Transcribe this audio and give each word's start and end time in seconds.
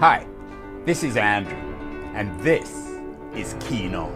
Hi, 0.00 0.28
this 0.84 1.02
is 1.02 1.16
Andrew, 1.16 1.58
and 2.14 2.38
this 2.38 2.70
is 3.34 3.56
Keen 3.58 3.96
On, 3.96 4.14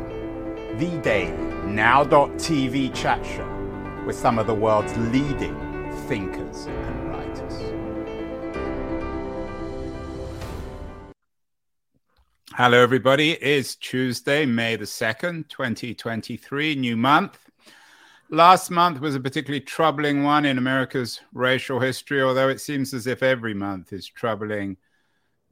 the 0.78 0.96
daily 1.02 1.32
now.tv 1.64 2.94
chat 2.94 3.26
show 3.26 4.04
with 4.06 4.14
some 4.14 4.38
of 4.38 4.46
the 4.46 4.54
world's 4.54 4.96
leading 4.96 5.56
thinkers 6.06 6.66
and 6.66 7.08
writers. 7.10 7.52
Hello, 12.54 12.80
everybody. 12.80 13.32
It 13.32 13.42
is 13.42 13.74
Tuesday, 13.74 14.46
May 14.46 14.76
the 14.76 14.84
2nd, 14.84 15.48
2023, 15.48 16.76
new 16.76 16.96
month. 16.96 17.40
Last 18.30 18.70
month 18.70 19.00
was 19.00 19.16
a 19.16 19.20
particularly 19.20 19.62
troubling 19.62 20.22
one 20.22 20.44
in 20.44 20.58
America's 20.58 21.20
racial 21.34 21.80
history, 21.80 22.22
although 22.22 22.48
it 22.48 22.60
seems 22.60 22.94
as 22.94 23.08
if 23.08 23.24
every 23.24 23.52
month 23.52 23.92
is 23.92 24.06
troubling. 24.06 24.76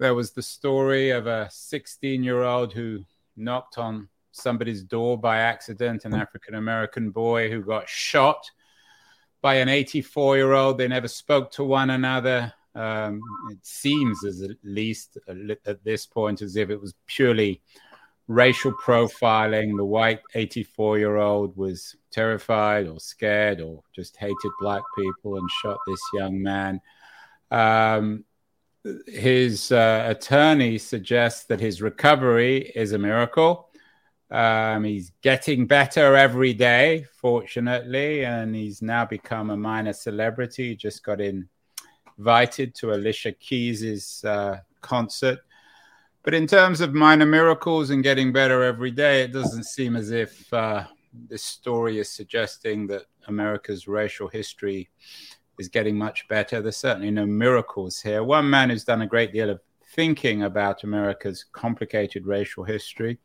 There 0.01 0.15
was 0.15 0.31
the 0.31 0.41
story 0.41 1.11
of 1.11 1.27
a 1.27 1.47
16 1.51 2.25
year 2.25 2.43
old 2.43 2.73
who 2.73 3.05
knocked 3.37 3.77
on 3.77 4.09
somebody's 4.33 4.83
door 4.83 5.19
by 5.19 5.41
accident, 5.41 6.07
an 6.07 6.15
African 6.15 6.55
American 6.55 7.11
boy 7.11 7.51
who 7.51 7.63
got 7.63 7.87
shot 7.87 8.51
by 9.43 9.57
an 9.57 9.69
84 9.69 10.39
year 10.39 10.53
old. 10.55 10.79
They 10.79 10.89
never 10.89 11.07
spoke 11.07 11.53
to 11.53 11.65
one 11.65 11.91
another. 11.91 12.51
Um, 12.75 13.21
it 13.51 13.59
seems, 13.61 14.25
as 14.25 14.41
at 14.41 14.57
least 14.65 15.19
at 15.67 15.85
this 15.85 16.07
point, 16.07 16.41
as 16.41 16.57
if 16.57 16.71
it 16.71 16.81
was 16.81 16.95
purely 17.07 17.61
racial 18.27 18.73
profiling. 18.83 19.77
The 19.77 19.85
white 19.85 20.21
84 20.35 20.99
year 20.99 21.19
old 21.19 21.55
was 21.59 21.95
terrified 22.11 22.89
or 22.89 23.01
scared 23.01 23.61
or 23.61 23.83
just 23.95 24.17
hated 24.17 24.53
black 24.61 24.83
people 24.97 25.37
and 25.37 25.51
shot 25.63 25.77
this 25.87 26.01
young 26.15 26.41
man. 26.41 26.81
Um, 27.51 28.25
his 29.07 29.73
uh, 29.73 30.07
attorney 30.09 30.79
suggests 30.79 31.45
that 31.47 31.61
his 31.61 31.83
recovery 31.83 32.73
is 32.75 32.93
a 32.93 32.99
miracle. 32.99 33.69
Um, 34.31 34.85
he's 34.85 35.13
getting 35.23 35.67
better 35.67 36.17
every 36.17 36.55
day, 36.55 37.05
fortunately, 37.13 38.25
and 38.25 38.55
he's 38.55 38.81
now 38.81 39.05
become 39.05 39.51
a 39.51 39.57
minor 39.57 39.93
celebrity. 39.93 40.69
He 40.69 40.77
just 40.77 41.03
got 41.03 41.21
invited 41.21 42.75
to 42.77 42.93
Alicia 42.95 43.33
Keys's 43.33 44.25
uh, 44.25 44.59
concert 44.81 45.41
but 46.23 46.35
in 46.35 46.47
terms 46.47 46.81
of 46.81 46.93
minor 46.93 47.27
miracles 47.27 47.91
and 47.91 48.03
getting 48.03 48.33
better 48.33 48.63
every 48.63 48.91
day, 48.91 49.23
it 49.23 49.33
doesn't 49.33 49.65
seem 49.65 49.97
as 49.97 50.11
if 50.11 50.53
uh, 50.53 50.85
this 51.29 51.43
story 51.43 51.99
is 51.99 52.11
suggesting 52.11 52.87
that 52.89 53.05
America's 53.27 53.89
racial 53.89 54.29
history 54.29 54.91
is 55.61 55.69
getting 55.69 55.97
much 55.97 56.27
better. 56.27 56.63
There's 56.63 56.79
certainly 56.79 57.11
no 57.11 57.27
miracles 57.27 58.01
here. 58.01 58.25
One 58.25 58.49
man 58.49 58.71
who's 58.71 58.83
done 58.83 59.03
a 59.03 59.07
great 59.07 59.31
deal 59.31 59.51
of 59.51 59.61
thinking 59.95 60.45
about 60.45 60.85
America's 60.85 61.45
complicated 61.53 62.27
racial 62.27 62.65
history 62.65 63.19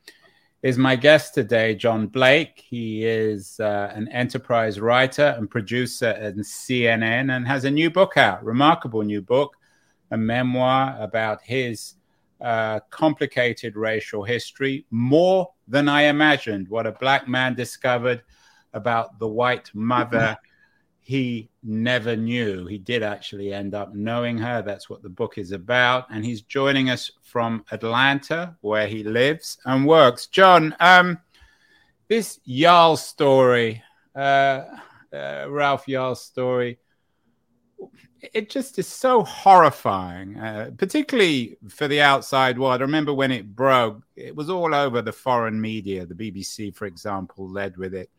is 0.61 0.77
my 0.77 0.97
guest 0.97 1.33
today, 1.33 1.75
John 1.75 2.07
Blake. 2.07 2.61
He 2.67 3.05
is 3.05 3.57
uh, 3.61 3.91
an 3.95 4.09
enterprise 4.09 4.81
writer 4.81 5.33
and 5.37 5.49
producer 5.49 6.07
at 6.07 6.35
CNN 6.35 7.33
and 7.33 7.47
has 7.47 7.63
a 7.63 7.71
new 7.71 7.89
book 7.89 8.17
out, 8.17 8.43
remarkable 8.43 9.03
new 9.03 9.21
book, 9.21 9.55
a 10.11 10.17
memoir 10.17 10.97
about 10.99 11.41
his 11.41 11.93
uh, 12.41 12.81
complicated 12.89 13.77
racial 13.77 14.23
history, 14.23 14.85
more 14.91 15.53
than 15.69 15.87
I 15.87 16.03
imagined. 16.03 16.67
What 16.67 16.85
a 16.85 16.91
black 16.91 17.29
man 17.29 17.55
discovered 17.55 18.23
about 18.73 19.19
the 19.19 19.27
white 19.27 19.71
mother 19.73 20.37
he 21.05 21.51
never 21.61 22.15
knew. 22.15 22.65
He 22.65 22.79
did 22.79 23.03
actually 23.03 23.53
end 23.53 23.75
up 23.75 23.93
knowing 23.93 24.39
her. 24.39 24.63
That's 24.63 24.89
what 24.89 25.03
the 25.03 25.09
book 25.09 25.37
is 25.37 25.51
about. 25.51 26.07
And 26.09 26.25
he's 26.25 26.41
joining 26.41 26.89
us 26.89 27.11
from 27.21 27.63
Atlanta, 27.71 28.55
where 28.61 28.87
he 28.87 29.03
lives 29.03 29.59
and 29.65 29.85
works. 29.85 30.25
John, 30.25 30.75
um, 30.79 31.19
this 32.07 32.39
Yarl 32.47 32.97
story, 32.97 33.83
uh, 34.15 34.63
uh, 35.13 35.45
Ralph 35.47 35.85
Yarl 35.85 36.17
story, 36.17 36.79
it 38.33 38.49
just 38.49 38.79
is 38.79 38.87
so 38.87 39.23
horrifying, 39.23 40.37
uh, 40.39 40.71
particularly 40.75 41.55
for 41.69 41.87
the 41.87 42.01
outside 42.01 42.57
world. 42.57 42.81
I 42.81 42.85
remember 42.85 43.13
when 43.13 43.31
it 43.31 43.55
broke, 43.55 44.01
it 44.15 44.35
was 44.35 44.49
all 44.49 44.73
over 44.73 45.03
the 45.03 45.13
foreign 45.13 45.61
media. 45.61 46.07
The 46.07 46.15
BBC, 46.15 46.75
for 46.75 46.87
example, 46.87 47.47
led 47.47 47.77
with 47.77 47.93
it. 47.93 48.09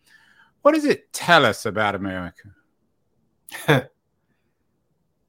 What 0.62 0.76
does 0.76 0.84
it 0.84 1.12
tell 1.12 1.44
us 1.44 1.66
about 1.66 1.96
America? 1.96 2.50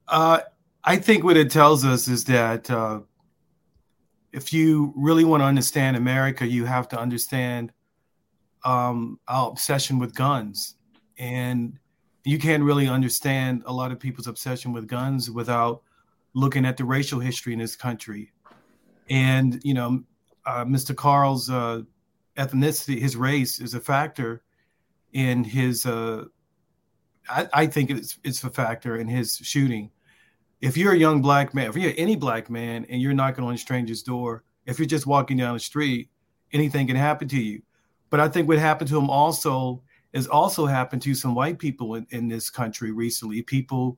uh, 0.08 0.40
I 0.84 0.96
think 0.98 1.24
what 1.24 1.38
it 1.38 1.52
tells 1.52 1.84
us 1.86 2.08
is 2.08 2.24
that 2.26 2.70
uh, 2.70 3.02
if 4.32 4.54
you 4.54 4.94
really 4.96 5.26
want 5.26 5.42
to 5.42 5.46
understand 5.46 5.98
America, 5.98 6.46
you 6.46 6.66
have 6.66 6.88
to 6.90 7.00
understand 7.00 7.72
um, 8.64 9.20
our 9.28 9.50
obsession 9.50 10.00
with 10.00 10.14
guns. 10.14 10.76
And 11.18 11.80
you 12.24 12.38
can't 12.38 12.64
really 12.64 12.88
understand 12.88 13.64
a 13.66 13.74
lot 13.74 13.92
of 13.92 14.00
people's 14.00 14.28
obsession 14.28 14.74
with 14.74 14.88
guns 14.88 15.32
without 15.32 15.82
looking 16.34 16.66
at 16.66 16.78
the 16.78 16.86
racial 16.86 17.20
history 17.20 17.54
in 17.54 17.60
this 17.60 17.76
country. 17.76 18.32
And 19.10 19.60
you 19.64 19.74
know, 19.74 20.04
uh, 20.46 20.66
Mr. 20.66 20.96
Carl's 20.96 21.50
uh, 21.50 21.82
ethnicity, 22.38 23.00
his 23.00 23.16
race, 23.16 23.60
is 23.60 23.74
a 23.74 23.80
factor 23.80 24.44
in 25.14 25.44
his. 25.44 25.86
Uh, 25.86 26.26
I, 27.30 27.48
I, 27.54 27.68
think 27.68 27.90
it's 27.90 28.20
it's 28.24 28.44
a 28.44 28.50
factor 28.50 28.98
in 28.98 29.08
his 29.08 29.38
shooting. 29.38 29.92
If 30.62 30.76
you're 30.78 30.94
a 30.94 30.98
young 30.98 31.22
black 31.22 31.54
man, 31.54 31.70
if 31.70 31.76
you're 31.76 31.94
any 31.98 32.16
black 32.16 32.50
man, 32.50 32.86
and 32.90 33.02
you're 33.02 33.14
knocking 33.14 33.44
on 33.44 33.54
a 33.54 33.58
stranger's 33.58 34.02
door, 34.02 34.44
if 34.66 34.80
you're 34.80 34.88
just 34.88 35.06
walking 35.06 35.38
down 35.38 35.54
the 35.54 35.60
street, 35.60 36.10
anything 36.54 36.88
can 36.88 36.96
happen 36.96 37.28
to 37.30 37.42
you. 37.42 37.62
But 38.10 38.20
I 38.20 38.28
think 38.28 38.48
what 38.48 38.58
happened 38.58 38.90
to 38.90 38.98
him 38.98 39.10
also 39.10 39.82
has 40.14 40.28
also 40.28 40.66
happened 40.66 41.02
to 41.04 41.14
some 41.14 41.36
white 41.36 41.60
people 41.60 41.96
in, 41.96 42.08
in 42.10 42.28
this 42.28 42.50
country 42.50 42.92
recently. 42.92 43.42
People, 43.42 43.98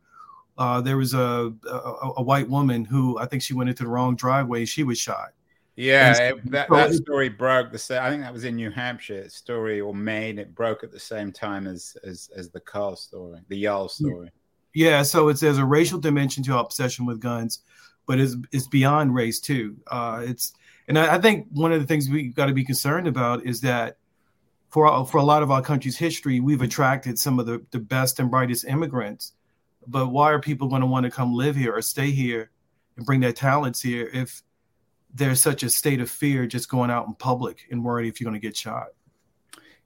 uh, 0.57 0.81
there 0.81 0.97
was 0.97 1.13
a, 1.13 1.53
a, 1.69 2.11
a 2.17 2.21
white 2.21 2.49
woman 2.49 2.83
who 2.83 3.17
I 3.19 3.25
think 3.25 3.41
she 3.41 3.53
went 3.53 3.69
into 3.69 3.83
the 3.83 3.89
wrong 3.89 4.15
driveway. 4.15 4.65
She 4.65 4.83
was 4.83 4.97
shot. 4.97 5.29
Yeah, 5.79 6.11
so, 6.11 6.23
it, 6.23 6.51
that, 6.51 6.69
that 6.69 6.93
story 6.93 7.29
broke 7.29 7.71
the 7.71 7.77
same. 7.77 8.03
I 8.03 8.09
think 8.09 8.21
that 8.23 8.33
was 8.33 8.43
in 8.43 8.57
New 8.57 8.69
Hampshire 8.69 9.29
story 9.29 9.79
or 9.79 9.93
Maine. 9.93 10.37
It 10.37 10.53
broke 10.53 10.83
at 10.83 10.91
the 10.91 10.99
same 10.99 11.31
time 11.31 11.67
as 11.67 11.95
as, 12.03 12.29
as 12.35 12.49
the 12.49 12.59
Carl 12.59 12.97
story, 12.97 13.39
the 13.47 13.63
Yarl 13.63 13.89
story. 13.89 14.29
Yeah, 14.73 15.03
so 15.03 15.29
it's 15.29 15.39
there's 15.39 15.57
a 15.57 15.63
racial 15.63 15.97
dimension 15.97 16.43
to 16.43 16.57
obsession 16.57 17.05
with 17.05 17.21
guns, 17.21 17.59
but 18.07 18.19
it's 18.19 18.35
it's 18.51 18.67
beyond 18.67 19.15
race 19.15 19.39
too. 19.39 19.77
Uh, 19.87 20.21
it's 20.25 20.51
and 20.89 20.99
I, 20.99 21.15
I 21.15 21.17
think 21.17 21.47
one 21.51 21.71
of 21.71 21.79
the 21.79 21.87
things 21.87 22.09
we've 22.09 22.35
got 22.35 22.47
to 22.47 22.53
be 22.53 22.65
concerned 22.65 23.07
about 23.07 23.45
is 23.45 23.61
that 23.61 23.99
for 24.67 25.05
for 25.05 25.19
a 25.19 25.23
lot 25.23 25.43
of 25.43 25.49
our 25.49 25.61
country's 25.61 25.97
history, 25.97 26.41
we've 26.41 26.61
attracted 26.61 27.17
some 27.17 27.39
of 27.39 27.45
the, 27.45 27.65
the 27.71 27.79
best 27.79 28.19
and 28.19 28.29
brightest 28.29 28.65
immigrants. 28.65 29.31
But 29.87 30.07
why 30.07 30.33
are 30.33 30.39
people 30.39 30.67
going 30.67 30.81
to 30.81 30.87
want 30.87 31.05
to 31.05 31.09
come 31.09 31.33
live 31.33 31.55
here 31.55 31.73
or 31.73 31.81
stay 31.81 32.11
here 32.11 32.51
and 32.97 33.05
bring 33.05 33.21
their 33.21 33.31
talents 33.31 33.81
here 33.81 34.09
if 34.11 34.43
there's 35.13 35.41
such 35.41 35.63
a 35.63 35.69
state 35.69 36.01
of 36.01 36.09
fear 36.09 36.45
just 36.45 36.69
going 36.69 36.91
out 36.91 37.07
in 37.07 37.13
public 37.15 37.65
and 37.71 37.83
worried 37.83 38.07
if 38.07 38.19
you're 38.19 38.29
going 38.29 38.39
to 38.39 38.45
get 38.45 38.55
shot? 38.55 38.87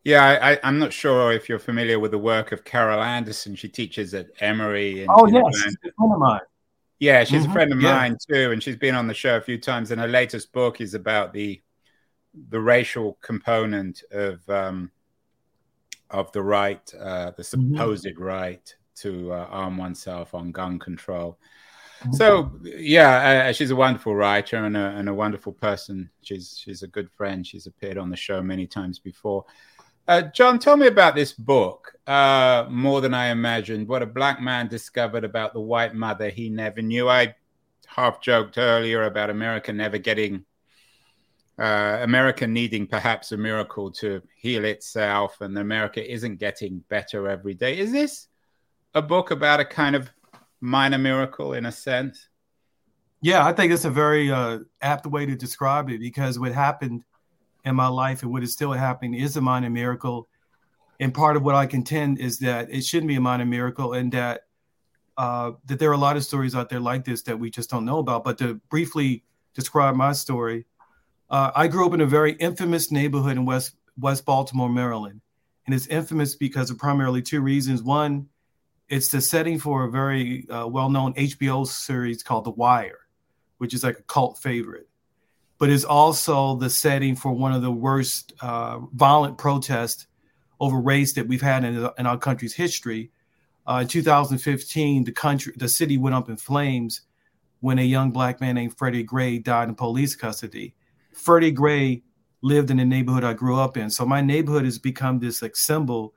Yeah, 0.04 0.58
I, 0.64 0.68
am 0.68 0.80
not 0.80 0.92
sure 0.92 1.32
if 1.32 1.48
you're 1.48 1.60
familiar 1.60 1.98
with 1.98 2.12
the 2.12 2.18
work 2.18 2.52
of 2.52 2.66
Carol 2.66 3.02
Anderson. 3.02 3.56
She 3.56 3.70
teaches 3.70 4.14
at 4.14 4.28
Emory. 4.42 5.04
In, 5.04 5.08
oh, 5.10 5.28
yes, 5.28 5.44
she's 5.56 5.78
a 5.86 5.92
friend 5.98 6.14
of 6.14 6.20
mine. 6.20 6.40
Yeah, 7.00 7.24
she's 7.24 7.42
mm-hmm. 7.44 7.52
a 7.52 7.54
friend 7.54 7.74
of 7.74 7.82
yeah. 7.82 7.96
mine 7.96 8.18
too, 8.30 8.52
and 8.52 8.62
she's 8.62 8.76
been 8.76 8.96
on 8.96 9.08
the 9.08 9.14
show 9.14 9.38
a 9.38 9.42
few 9.42 9.58
times. 9.58 9.92
And 9.92 10.02
her 10.02 10.08
latest 10.08 10.52
book 10.52 10.82
is 10.82 10.94
about 10.94 11.34
the 11.34 11.62
the 12.50 12.60
racial 12.60 13.18
component 13.22 14.04
of 14.12 14.48
um, 14.50 14.92
of 16.10 16.32
the 16.34 16.42
right, 16.42 16.94
uh, 16.96 17.32
the 17.32 17.44
mm-hmm. 17.44 17.74
supposed 17.74 18.06
mm-hmm. 18.06 18.24
right 18.24 18.76
to 18.96 19.32
uh, 19.32 19.48
arm 19.50 19.78
oneself 19.78 20.34
on 20.34 20.52
gun 20.52 20.80
control. 20.80 21.40
So 22.12 22.52
yeah, 22.64 23.48
uh, 23.48 23.54
she's 23.54 23.72
a 23.72 23.76
wonderful 23.76 24.16
writer 24.16 24.58
and 24.58 24.76
a, 24.76 24.90
and 24.98 25.10
a 25.10 25.14
wonderful 25.14 25.54
person. 25.54 26.10
She's 26.22 26.58
she's 26.58 26.84
a 26.84 26.88
good 26.88 27.10
friend. 27.12 27.46
She's 27.46 27.68
appeared 27.68 27.98
on 27.98 28.10
the 28.10 28.18
show 28.18 28.42
many 28.42 28.68
times 28.68 29.00
before. 29.00 29.46
Uh, 30.08 30.24
John, 30.24 30.60
tell 30.60 30.76
me 30.76 30.88
about 30.88 31.16
this 31.16 31.32
book. 31.32 31.96
Uh, 32.06 32.66
More 32.70 33.00
than 33.00 33.14
I 33.14 33.28
imagined. 33.28 33.88
What 33.88 34.04
a 34.04 34.06
black 34.08 34.42
man 34.42 34.68
discovered 34.68 35.24
about 35.24 35.54
the 35.54 35.62
white 35.62 35.96
mother 35.96 36.30
he 36.30 36.50
never 36.50 36.82
knew. 36.82 37.08
I 37.10 37.36
half 37.86 38.22
joked 38.22 38.58
earlier 38.58 39.04
about 39.04 39.30
America 39.30 39.72
never 39.72 39.98
getting 39.98 40.46
uh, 41.60 42.00
America 42.02 42.48
needing 42.48 42.88
perhaps 42.88 43.32
a 43.32 43.38
miracle 43.38 43.92
to 43.92 44.22
heal 44.36 44.66
itself, 44.66 45.40
and 45.42 45.58
America 45.58 46.12
isn't 46.12 46.38
getting 46.38 46.80
better 46.90 47.30
every 47.30 47.54
day. 47.54 47.78
Is 47.78 47.92
this 47.92 48.28
a 48.96 49.02
book 49.02 49.32
about 49.32 49.60
a 49.60 49.66
kind 49.66 49.96
of 49.96 50.10
minor 50.64 50.98
miracle 50.98 51.54
in 51.54 51.66
a 51.66 51.72
sense? 51.72 52.30
Yeah, 53.22 53.46
I 53.46 53.54
think 53.54 53.72
it's 53.72 53.86
a 53.86 53.90
very 53.90 54.32
uh, 54.32 54.60
apt 54.82 55.06
way 55.06 55.26
to 55.26 55.36
describe 55.36 55.90
it 55.90 56.00
because 56.00 56.40
what 56.40 56.54
happened 56.54 57.04
in 57.66 57.76
my 57.76 57.88
life 57.88 58.24
and 58.24 58.32
what 58.32 58.44
is 58.44 58.54
still 58.54 58.72
happening 58.72 59.14
is 59.14 59.38
a 59.38 59.42
minor 59.42 59.70
miracle. 59.70 60.28
And 61.00 61.14
part 61.14 61.36
of 61.36 61.44
what 61.44 61.56
I 61.56 61.66
contend 61.66 62.20
is 62.20 62.40
that 62.40 62.70
it 62.72 62.84
shouldn't 62.84 63.10
be 63.10 63.16
a 63.16 63.22
minor 63.22 63.46
miracle, 63.46 63.94
and 63.94 64.12
that 64.14 64.42
uh, 65.18 65.52
that 65.66 65.80
there 65.80 65.90
are 65.90 65.94
a 65.94 65.98
lot 65.98 66.18
of 66.18 66.24
stories 66.24 66.56
out 66.56 66.70
there 66.70 66.80
like 66.80 67.04
this 67.04 67.22
that 67.24 67.38
we 67.38 67.50
just 67.50 67.70
don't 67.70 67.86
know 67.86 68.00
about. 68.00 68.24
But 68.24 68.38
to 68.38 68.56
briefly 68.70 69.24
describe 69.54 69.96
my 69.96 70.14
story. 70.14 70.66
Uh, 71.30 71.52
I 71.56 71.68
grew 71.68 71.86
up 71.86 71.94
in 71.94 72.02
a 72.02 72.06
very 72.06 72.34
infamous 72.34 72.92
neighborhood 72.92 73.38
in 73.38 73.46
West 73.46 73.76
West 73.98 74.26
Baltimore, 74.26 74.70
Maryland, 74.70 75.22
and 75.66 75.76
it's 75.76 75.88
infamous 75.88 76.36
because 76.36 76.70
of 76.70 76.78
primarily 76.78 77.22
two 77.22 77.42
reasons. 77.42 77.84
One, 77.84 78.28
it's 78.94 79.08
the 79.08 79.22
setting 79.22 79.58
for 79.58 79.86
a 79.86 79.90
very 79.90 80.48
uh, 80.50 80.68
well-known 80.68 81.16
HBO 81.16 81.66
series 81.66 82.22
called 82.22 82.44
The 82.44 82.52
Wire, 82.52 83.00
which 83.58 83.74
is 83.74 83.84
like 83.84 83.98
a 83.98 84.04
cult 84.04 84.38
favorite, 84.38 84.88
but 85.58 85.72
it's 85.72 85.84
also 85.84 86.56
the 86.58 86.70
setting 86.70 87.16
for 87.16 87.32
one 87.32 87.54
of 87.54 87.64
the 87.64 87.72
worst 87.72 88.34
uh, 88.40 88.78
violent 88.94 89.40
protests 89.40 90.06
over 90.60 90.80
race 90.80 91.14
that 91.14 91.28
we've 91.28 91.42
had 91.42 91.64
in, 91.64 91.90
in 91.98 92.06
our 92.06 92.20
country's 92.20 92.54
history. 92.54 93.10
Uh, 93.66 93.80
in 93.82 93.88
2015, 93.88 95.06
the 95.06 95.12
country, 95.12 95.54
the 95.58 95.68
city 95.68 95.98
went 95.98 96.16
up 96.16 96.30
in 96.30 96.38
flames 96.38 97.02
when 97.62 97.80
a 97.80 97.84
young 97.84 98.12
black 98.12 98.42
man 98.42 98.54
named 98.54 98.78
Freddie 98.78 99.02
Gray 99.02 99.40
died 99.40 99.70
in 99.70 99.76
police 99.76 100.16
custody. 100.16 100.76
Freddie 101.14 101.50
Gray 101.50 102.04
lived 102.44 102.70
in 102.70 102.78
the 102.78 102.86
neighborhood 102.86 103.24
I 103.24 103.34
grew 103.34 103.58
up 103.58 103.76
in, 103.76 103.90
so 103.90 104.06
my 104.06 104.22
neighborhood 104.22 104.66
has 104.66 104.78
become 104.78 105.18
this 105.18 105.42
like 105.42 105.56
symbol 105.56 106.14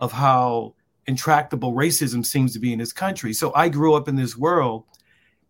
of 0.00 0.12
how 0.12 0.74
intractable 1.10 1.74
racism 1.74 2.24
seems 2.24 2.52
to 2.52 2.60
be 2.60 2.72
in 2.72 2.78
this 2.78 2.92
country. 2.92 3.32
So 3.32 3.52
I 3.54 3.68
grew 3.68 3.94
up 3.94 4.08
in 4.08 4.14
this 4.14 4.36
world, 4.36 4.84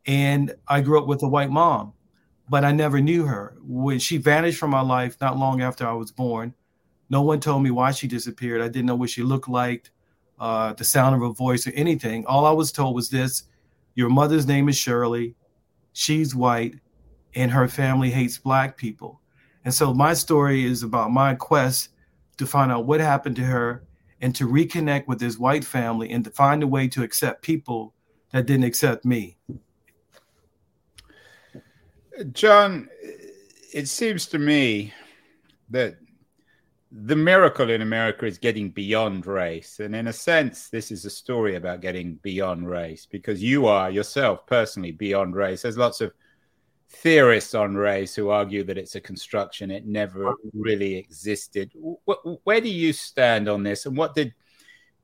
and 0.06 0.54
I 0.66 0.80
grew 0.80 0.98
up 0.98 1.06
with 1.06 1.22
a 1.22 1.28
white 1.28 1.50
mom, 1.50 1.92
but 2.48 2.64
I 2.64 2.72
never 2.72 3.00
knew 3.00 3.26
her. 3.26 3.56
When 3.62 3.98
she 3.98 4.16
vanished 4.16 4.58
from 4.58 4.70
my 4.70 4.80
life 4.80 5.16
not 5.20 5.38
long 5.38 5.60
after 5.60 5.86
I 5.86 5.92
was 5.92 6.10
born, 6.10 6.54
no 7.10 7.22
one 7.22 7.40
told 7.40 7.62
me 7.62 7.70
why 7.70 7.92
she 7.92 8.08
disappeared. 8.08 8.62
I 8.62 8.68
didn't 8.68 8.86
know 8.86 8.96
what 8.96 9.10
she 9.10 9.22
looked 9.22 9.48
like, 9.48 9.90
uh, 10.38 10.72
the 10.72 10.84
sound 10.84 11.14
of 11.14 11.20
her 11.20 11.34
voice, 11.34 11.66
or 11.66 11.72
anything. 11.74 12.24
All 12.24 12.46
I 12.46 12.52
was 12.52 12.72
told 12.72 12.94
was 12.94 13.10
this 13.10 13.44
Your 13.94 14.08
mother's 14.08 14.46
name 14.46 14.68
is 14.70 14.76
Shirley. 14.76 15.34
She's 15.92 16.34
white, 16.34 16.76
and 17.34 17.50
her 17.50 17.68
family 17.68 18.10
hates 18.10 18.38
black 18.38 18.78
people. 18.78 19.20
And 19.64 19.74
so 19.74 19.92
my 19.92 20.14
story 20.14 20.64
is 20.64 20.82
about 20.82 21.12
my 21.12 21.34
quest 21.34 21.90
to 22.38 22.46
find 22.46 22.72
out 22.72 22.86
what 22.86 23.00
happened 23.00 23.36
to 23.36 23.42
her 23.42 23.84
and 24.20 24.34
to 24.34 24.46
reconnect 24.46 25.06
with 25.06 25.18
this 25.18 25.38
white 25.38 25.64
family 25.64 26.10
and 26.10 26.24
to 26.24 26.30
find 26.30 26.62
a 26.62 26.66
way 26.66 26.88
to 26.88 27.02
accept 27.02 27.42
people 27.42 27.94
that 28.32 28.46
didn't 28.46 28.64
accept 28.64 29.04
me. 29.04 29.36
John, 32.32 32.88
it 33.72 33.88
seems 33.88 34.26
to 34.26 34.38
me 34.38 34.92
that 35.70 35.96
the 36.92 37.16
miracle 37.16 37.70
in 37.70 37.82
America 37.82 38.26
is 38.26 38.36
getting 38.36 38.70
beyond 38.70 39.24
race. 39.24 39.78
And 39.78 39.94
in 39.94 40.08
a 40.08 40.12
sense, 40.12 40.68
this 40.68 40.90
is 40.90 41.04
a 41.04 41.10
story 41.10 41.54
about 41.54 41.80
getting 41.80 42.14
beyond 42.16 42.68
race 42.68 43.06
because 43.06 43.42
you 43.42 43.66
are 43.66 43.90
yourself 43.90 44.44
personally 44.46 44.90
beyond 44.90 45.36
race. 45.36 45.62
There's 45.62 45.78
lots 45.78 46.00
of 46.00 46.12
theorists 46.90 47.54
on 47.54 47.74
race 47.76 48.14
who 48.14 48.30
argue 48.30 48.64
that 48.64 48.76
it's 48.76 48.96
a 48.96 49.00
construction, 49.00 49.70
it 49.70 49.86
never 49.86 50.34
really 50.52 50.96
existed. 50.96 51.72
Where 52.44 52.60
do 52.60 52.68
you 52.68 52.92
stand 52.92 53.48
on 53.48 53.62
this? 53.62 53.86
And 53.86 53.96
what 53.96 54.14
did 54.14 54.34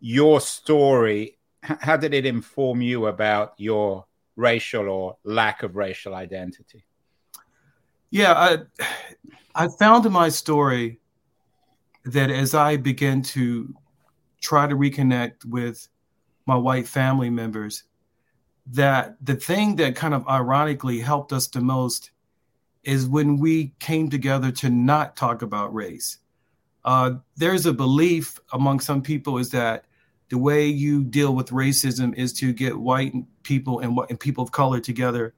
your 0.01 0.41
story, 0.41 1.39
how 1.63 1.97
did 1.97 2.13
it 2.13 2.27
inform 2.27 2.83
you 2.83 3.07
about 3.07 3.55
your 3.57 4.05
racial 4.35 4.89
or 4.89 5.17
lack 5.25 5.63
of 5.63 5.77
racial 5.77 6.15
identity? 6.15 6.85
Yeah, 8.11 8.33
I, 8.35 8.59
I 9.55 9.69
found 9.69 10.07
in 10.07 10.13
my 10.13 10.29
story 10.29 11.01
that 12.05 12.31
as 12.31 12.55
I 12.55 12.77
began 12.77 13.23
to 13.23 13.75
try 14.41 14.67
to 14.67 14.77
reconnect 14.77 15.45
with 15.45 15.89
my 16.47 16.57
white 16.57 16.87
family 16.87 17.31
members, 17.31 17.85
that 18.73 19.17
the 19.25 19.37
thing 19.37 19.77
that 19.77 19.97
kind 19.97 20.15
of 20.15 20.27
ironically 20.29 21.01
helped 21.01 21.33
us 21.33 21.47
the 21.47 21.61
most 21.61 22.11
is 22.83 23.07
when 23.07 23.37
we 23.37 23.73
came 23.81 24.09
together 24.09 24.51
to 24.51 24.71
not 24.71 25.17
talk 25.17 25.43
about 25.43 25.75
race. 25.75 26.19
Uh, 26.85 27.15
there's 27.37 27.67
a 27.67 27.73
belief 27.73 28.39
among 28.53 28.81
some 28.81 29.03
people 29.03 29.39
is 29.39 29.51
that 29.51 29.85
the 30.29 30.39
way 30.39 30.67
you 30.67 31.05
deal 31.05 31.35
with 31.35 31.51
racism 31.51 32.15
is 32.17 32.33
to 32.33 32.53
get 32.53 32.79
white 32.79 33.13
people 33.43 33.81
and, 33.81 33.99
and 34.09 34.19
people 34.19 34.43
of 34.43 34.53
color 34.53 34.81
together 34.81 35.35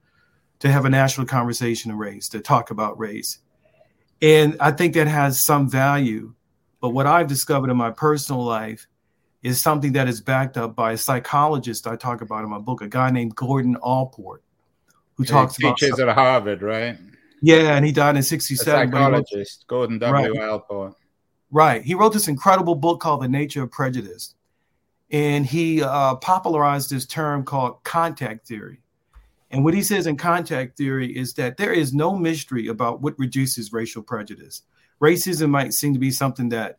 to 0.59 0.71
have 0.71 0.85
a 0.85 0.89
national 0.89 1.25
conversation 1.25 1.91
of 1.91 1.97
race, 1.97 2.29
to 2.29 2.39
talk 2.39 2.69
about 2.69 2.99
race. 2.99 3.39
And 4.21 4.57
I 4.59 4.71
think 4.71 4.93
that 4.95 5.07
has 5.07 5.43
some 5.43 5.69
value. 5.69 6.33
But 6.81 6.89
what 6.89 7.07
I've 7.07 7.27
discovered 7.27 7.69
in 7.69 7.77
my 7.77 7.91
personal 7.91 8.43
life 8.43 8.87
is 9.41 9.61
something 9.61 9.93
that 9.93 10.07
is 10.07 10.21
backed 10.21 10.57
up 10.57 10.75
by 10.75 10.93
a 10.93 10.97
psychologist 10.97 11.87
I 11.87 11.95
talk 11.95 12.21
about 12.21 12.43
in 12.43 12.49
my 12.49 12.59
book, 12.59 12.81
a 12.81 12.87
guy 12.87 13.09
named 13.09 13.35
Gordon 13.35 13.77
Allport, 13.77 14.43
who 15.15 15.23
talks 15.25 15.55
he 15.55 15.67
teaches 15.67 15.99
about 15.99 16.09
at 16.09 16.15
Harvard, 16.15 16.61
right? 16.61 16.97
Yeah, 17.41 17.75
and 17.75 17.85
he 17.85 17.91
died 17.91 18.17
in 18.17 18.23
'67. 18.23 18.91
Psychologist 18.91 19.65
Gordon 19.67 19.99
W. 19.99 20.33
Right. 20.33 20.49
Allport. 20.49 20.95
Right. 21.51 21.81
He 21.81 21.95
wrote 21.95 22.13
this 22.13 22.27
incredible 22.27 22.75
book 22.75 22.99
called 22.99 23.23
The 23.23 23.29
Nature 23.29 23.63
of 23.63 23.71
Prejudice, 23.71 24.35
and 25.09 25.45
he 25.45 25.81
uh, 25.81 26.15
popularized 26.15 26.89
this 26.89 27.05
term 27.05 27.43
called 27.43 27.83
contact 27.83 28.45
theory. 28.45 28.81
And 29.51 29.63
what 29.63 29.73
he 29.73 29.81
says 29.81 30.05
in 30.05 30.15
contact 30.15 30.77
theory 30.77 31.15
is 31.15 31.33
that 31.35 31.57
there 31.57 31.73
is 31.73 31.93
no 31.93 32.15
mystery 32.15 32.67
about 32.67 33.01
what 33.01 33.17
reduces 33.17 33.73
racial 33.73 34.03
prejudice. 34.03 34.61
Racism 35.01 35.49
might 35.49 35.73
seem 35.73 35.93
to 35.93 35.99
be 35.99 36.11
something 36.11 36.49
that 36.49 36.77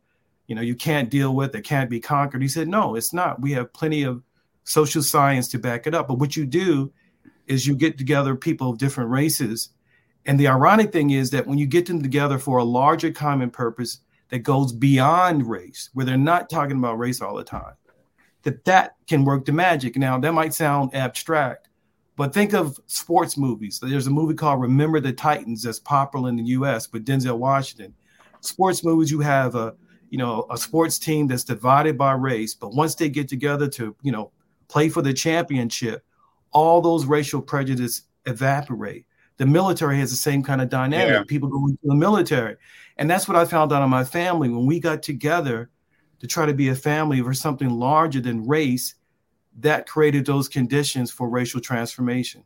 you 0.50 0.56
know 0.56 0.62
you 0.62 0.74
can't 0.74 1.10
deal 1.10 1.36
with 1.36 1.54
it 1.54 1.62
can't 1.62 1.88
be 1.88 2.00
conquered. 2.00 2.42
He 2.42 2.48
said 2.48 2.66
no 2.66 2.96
it's 2.96 3.12
not. 3.12 3.40
We 3.40 3.52
have 3.52 3.72
plenty 3.72 4.02
of 4.02 4.20
social 4.64 5.00
science 5.00 5.46
to 5.48 5.60
back 5.60 5.86
it 5.86 5.94
up. 5.94 6.08
But 6.08 6.18
what 6.18 6.36
you 6.36 6.44
do 6.44 6.92
is 7.46 7.68
you 7.68 7.76
get 7.76 7.96
together 7.96 8.34
people 8.34 8.68
of 8.68 8.78
different 8.78 9.10
races. 9.10 9.70
And 10.26 10.38
the 10.38 10.48
ironic 10.48 10.92
thing 10.92 11.10
is 11.10 11.30
that 11.30 11.46
when 11.46 11.56
you 11.56 11.66
get 11.66 11.86
them 11.86 12.02
together 12.02 12.36
for 12.36 12.58
a 12.58 12.64
larger 12.64 13.12
common 13.12 13.50
purpose 13.50 14.00
that 14.30 14.40
goes 14.40 14.72
beyond 14.72 15.48
race 15.48 15.88
where 15.94 16.04
they're 16.04 16.16
not 16.16 16.50
talking 16.50 16.78
about 16.78 16.98
race 16.98 17.20
all 17.20 17.36
the 17.36 17.44
time 17.44 17.74
that 18.42 18.64
that 18.64 18.96
can 19.06 19.24
work 19.24 19.44
the 19.44 19.52
magic. 19.52 19.96
Now 19.96 20.18
that 20.18 20.32
might 20.32 20.52
sound 20.52 20.92
abstract 20.96 21.68
but 22.16 22.34
think 22.34 22.54
of 22.54 22.76
sports 22.86 23.38
movies. 23.38 23.78
There's 23.80 24.08
a 24.08 24.10
movie 24.10 24.34
called 24.34 24.60
remember 24.60 24.98
the 24.98 25.12
titans 25.12 25.62
that's 25.62 25.78
popular 25.78 26.28
in 26.28 26.36
the 26.36 26.42
us 26.42 26.92
with 26.92 27.06
denzel 27.06 27.38
washington. 27.38 27.94
Sports 28.40 28.82
movies 28.82 29.12
you 29.12 29.20
have 29.20 29.54
a 29.54 29.76
you 30.10 30.18
know, 30.18 30.46
a 30.50 30.58
sports 30.58 30.98
team 30.98 31.26
that's 31.26 31.44
divided 31.44 31.96
by 31.96 32.12
race, 32.12 32.54
but 32.54 32.74
once 32.74 32.94
they 32.94 33.08
get 33.08 33.28
together 33.28 33.68
to, 33.68 33.96
you 34.02 34.12
know, 34.12 34.32
play 34.68 34.88
for 34.88 35.02
the 35.02 35.12
championship, 35.12 36.04
all 36.52 36.80
those 36.80 37.06
racial 37.06 37.40
prejudice 37.40 38.02
evaporate. 38.26 39.06
The 39.36 39.46
military 39.46 39.98
has 39.98 40.10
the 40.10 40.16
same 40.16 40.42
kind 40.42 40.60
of 40.60 40.68
dynamic. 40.68 41.14
Yeah. 41.14 41.24
People 41.26 41.48
go 41.48 41.66
into 41.66 41.78
the 41.82 41.94
military. 41.94 42.56
And 42.98 43.08
that's 43.08 43.26
what 43.26 43.36
I 43.36 43.44
found 43.46 43.72
out 43.72 43.82
in 43.82 43.88
my 43.88 44.04
family. 44.04 44.50
When 44.50 44.66
we 44.66 44.80
got 44.80 45.02
together 45.02 45.70
to 46.18 46.26
try 46.26 46.44
to 46.44 46.52
be 46.52 46.68
a 46.68 46.74
family 46.74 47.22
for 47.22 47.32
something 47.32 47.70
larger 47.70 48.20
than 48.20 48.46
race, 48.46 48.96
that 49.60 49.88
created 49.88 50.26
those 50.26 50.48
conditions 50.48 51.10
for 51.10 51.28
racial 51.28 51.60
transformation. 51.60 52.44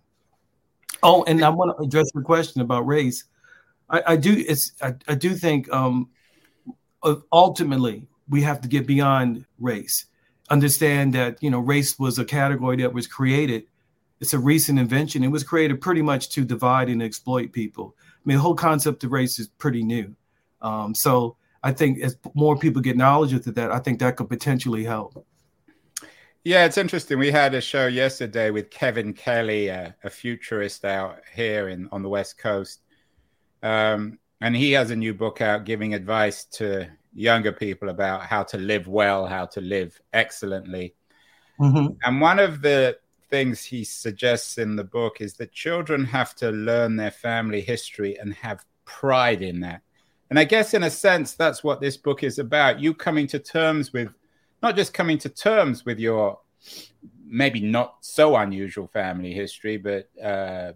Oh, 1.02 1.24
and 1.24 1.44
I 1.44 1.48
want 1.48 1.76
to 1.76 1.84
address 1.84 2.10
the 2.12 2.22
question 2.22 2.60
about 2.60 2.86
race. 2.86 3.24
I, 3.90 4.02
I 4.06 4.16
do 4.16 4.44
it's 4.48 4.72
I, 4.80 4.94
I 5.08 5.14
do 5.14 5.34
think 5.34 5.70
um, 5.72 6.08
ultimately 7.32 8.06
we 8.28 8.42
have 8.42 8.60
to 8.62 8.68
get 8.68 8.86
beyond 8.86 9.44
race. 9.58 10.06
Understand 10.50 11.14
that 11.14 11.42
you 11.42 11.50
know 11.50 11.60
race 11.60 11.98
was 11.98 12.18
a 12.18 12.24
category 12.24 12.76
that 12.78 12.92
was 12.92 13.06
created. 13.06 13.64
It's 14.20 14.34
a 14.34 14.38
recent 14.38 14.78
invention. 14.78 15.24
It 15.24 15.28
was 15.28 15.42
created 15.42 15.80
pretty 15.80 16.02
much 16.02 16.30
to 16.30 16.44
divide 16.44 16.88
and 16.88 17.02
exploit 17.02 17.52
people. 17.52 17.94
I 18.00 18.20
mean 18.24 18.36
the 18.36 18.42
whole 18.42 18.54
concept 18.54 19.04
of 19.04 19.12
race 19.12 19.38
is 19.38 19.48
pretty 19.48 19.82
new. 19.82 20.14
Um, 20.62 20.94
so 20.94 21.36
i 21.62 21.72
think 21.72 22.00
as 22.00 22.18
more 22.34 22.58
people 22.58 22.82
get 22.82 22.94
knowledge 22.94 23.32
of 23.32 23.42
that 23.54 23.72
i 23.72 23.78
think 23.78 23.98
that 23.98 24.16
could 24.16 24.28
potentially 24.28 24.84
help. 24.84 25.26
Yeah 26.44 26.66
it's 26.66 26.76
interesting. 26.76 27.18
We 27.18 27.30
had 27.30 27.54
a 27.54 27.60
show 27.60 27.86
yesterday 27.86 28.50
with 28.50 28.70
kevin 28.70 29.12
kelly 29.12 29.68
a 29.68 29.94
futurist 30.10 30.84
out 30.84 31.20
here 31.34 31.68
in 31.68 31.88
on 31.92 32.02
the 32.02 32.08
west 32.08 32.38
coast. 32.38 32.80
Um, 33.62 34.18
and 34.40 34.56
he 34.56 34.72
has 34.72 34.90
a 34.90 34.96
new 34.96 35.14
book 35.14 35.40
out 35.40 35.64
giving 35.64 35.94
advice 35.94 36.44
to 36.44 36.88
younger 37.14 37.52
people 37.52 37.88
about 37.88 38.22
how 38.22 38.42
to 38.42 38.58
live 38.58 38.88
well, 38.88 39.26
how 39.26 39.46
to 39.46 39.60
live 39.60 40.00
excellently. 40.12 40.94
Mm-hmm. 41.60 41.94
And 42.02 42.20
one 42.20 42.38
of 42.38 42.60
the 42.60 42.98
things 43.30 43.64
he 43.64 43.84
suggests 43.84 44.58
in 44.58 44.76
the 44.76 44.84
book 44.84 45.20
is 45.20 45.34
that 45.34 45.52
children 45.52 46.04
have 46.04 46.34
to 46.36 46.50
learn 46.50 46.96
their 46.96 47.10
family 47.10 47.60
history 47.60 48.18
and 48.18 48.34
have 48.34 48.64
pride 48.84 49.42
in 49.42 49.60
that. 49.60 49.82
And 50.30 50.38
I 50.38 50.44
guess, 50.44 50.74
in 50.74 50.82
a 50.82 50.90
sense, 50.90 51.34
that's 51.34 51.62
what 51.62 51.80
this 51.80 51.96
book 51.96 52.22
is 52.22 52.38
about. 52.38 52.80
You 52.80 52.94
coming 52.94 53.26
to 53.28 53.38
terms 53.38 53.92
with, 53.92 54.12
not 54.62 54.74
just 54.74 54.94
coming 54.94 55.18
to 55.18 55.28
terms 55.28 55.84
with 55.84 55.98
your 55.98 56.40
maybe 57.26 57.60
not 57.60 57.96
so 58.00 58.36
unusual 58.36 58.86
family 58.86 59.32
history, 59.32 59.76
but 59.76 60.08
uh, 60.22 60.72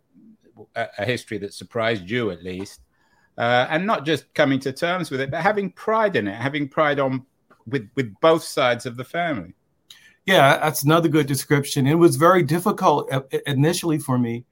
a, 0.77 0.89
a 0.99 1.05
history 1.05 1.39
that 1.39 1.55
surprised 1.55 2.09
you 2.09 2.31
at 2.31 2.43
least 2.43 2.81
uh, 3.39 3.67
and 3.71 3.87
not 3.87 4.05
just 4.05 4.33
coming 4.35 4.61
to 4.61 4.73
terms 4.73 5.11
with 5.11 5.21
it, 5.21 5.31
but 5.31 5.41
having 5.41 5.71
pride 5.71 6.17
in 6.17 6.29
it, 6.29 6.35
having 6.35 6.69
pride 6.69 7.01
on 7.01 7.25
with 7.67 7.89
with 7.95 8.15
both 8.21 8.43
sides 8.43 8.85
of 8.85 8.97
the 8.97 9.05
family. 9.05 9.55
Yeah, 10.27 10.59
that's 10.59 10.83
another 10.83 11.09
good 11.09 11.27
description. 11.27 11.87
It 11.87 11.95
was 11.95 12.17
very 12.17 12.43
difficult 12.43 13.11
uh, 13.11 13.23
initially 13.47 13.99
for 13.99 14.19
me 14.19 14.45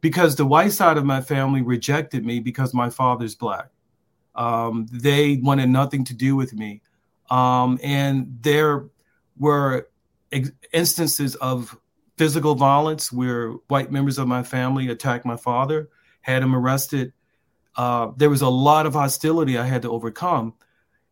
because 0.00 0.36
the 0.36 0.46
white 0.46 0.72
side 0.72 0.96
of 0.96 1.04
my 1.04 1.20
family 1.20 1.62
rejected 1.62 2.24
me 2.24 2.38
because 2.38 2.72
my 2.72 2.90
father's 2.90 3.34
black. 3.34 3.70
Um, 4.34 4.86
they 4.92 5.38
wanted 5.42 5.70
nothing 5.70 6.04
to 6.04 6.14
do 6.14 6.36
with 6.36 6.52
me. 6.54 6.82
Um, 7.30 7.78
and 7.82 8.38
there 8.42 8.86
were 9.38 9.88
ex- 10.30 10.52
instances 10.72 11.34
of 11.36 11.76
physical 12.18 12.54
violence 12.54 13.10
where 13.12 13.52
white 13.68 13.90
members 13.90 14.18
of 14.18 14.28
my 14.28 14.42
family 14.42 14.88
attacked 14.88 15.24
my 15.24 15.36
father, 15.36 15.88
had 16.20 16.42
him 16.42 16.54
arrested. 16.54 17.12
Uh, 17.76 18.12
there 18.16 18.30
was 18.30 18.42
a 18.42 18.48
lot 18.48 18.86
of 18.86 18.94
hostility 18.94 19.58
I 19.58 19.64
had 19.64 19.82
to 19.82 19.90
overcome. 19.90 20.54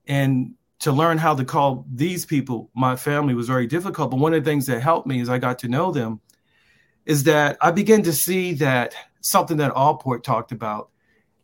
And 0.06 0.54
to 0.80 0.92
learn 0.92 1.18
how 1.18 1.34
to 1.34 1.44
call 1.44 1.86
these 1.92 2.24
people 2.26 2.70
my 2.74 2.96
family 2.96 3.34
was 3.34 3.46
very 3.46 3.66
difficult. 3.66 4.10
But 4.10 4.18
one 4.18 4.34
of 4.34 4.42
the 4.44 4.50
things 4.50 4.66
that 4.66 4.80
helped 4.80 5.06
me 5.06 5.20
as 5.20 5.28
I 5.28 5.38
got 5.38 5.58
to 5.60 5.68
know 5.68 5.92
them 5.92 6.20
is 7.06 7.24
that 7.24 7.56
I 7.60 7.70
began 7.70 8.02
to 8.02 8.12
see 8.12 8.54
that 8.54 8.94
something 9.20 9.58
that 9.58 9.72
Allport 9.72 10.24
talked 10.24 10.52
about, 10.52 10.90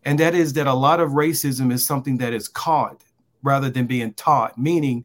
and 0.05 0.19
that 0.21 0.35
is 0.35 0.55
that 0.55 0.67
a 0.67 0.75
lot 0.75 1.01
of 1.01 1.11
racism 1.11 1.73
is 1.73 1.87
something 1.87 2.19
that 2.19 2.33
is 2.33 2.49
caught 2.49 3.03
rather 3.43 3.69
than 3.69 3.87
being 3.87 4.13
taught, 4.15 4.57
meaning 4.59 5.05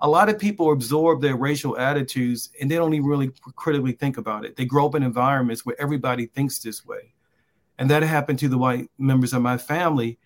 a 0.00 0.08
lot 0.08 0.28
of 0.28 0.38
people 0.38 0.72
absorb 0.72 1.20
their 1.20 1.36
racial 1.36 1.76
attitudes 1.78 2.50
and 2.60 2.70
they 2.70 2.76
don't 2.76 2.94
even 2.94 3.06
really 3.06 3.30
critically 3.56 3.92
think 3.92 4.16
about 4.16 4.44
it. 4.44 4.56
They 4.56 4.64
grow 4.64 4.86
up 4.86 4.94
in 4.94 5.02
environments 5.02 5.64
where 5.64 5.80
everybody 5.80 6.26
thinks 6.26 6.58
this 6.58 6.84
way. 6.84 7.12
And 7.80 7.90
that 7.90 8.02
happened 8.02 8.38
to 8.40 8.48
the 8.48 8.58
white 8.58 8.90
members 8.98 9.32
of 9.32 9.40
my 9.40 9.56
family. 9.56 10.18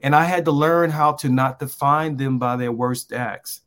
And 0.00 0.14
I 0.14 0.24
had 0.24 0.44
to 0.44 0.52
learn 0.52 0.90
how 0.90 1.12
to 1.14 1.28
not 1.28 1.58
define 1.58 2.16
them 2.16 2.38
by 2.38 2.56
their 2.56 2.70
worst 2.70 3.12
acts. 3.12 3.62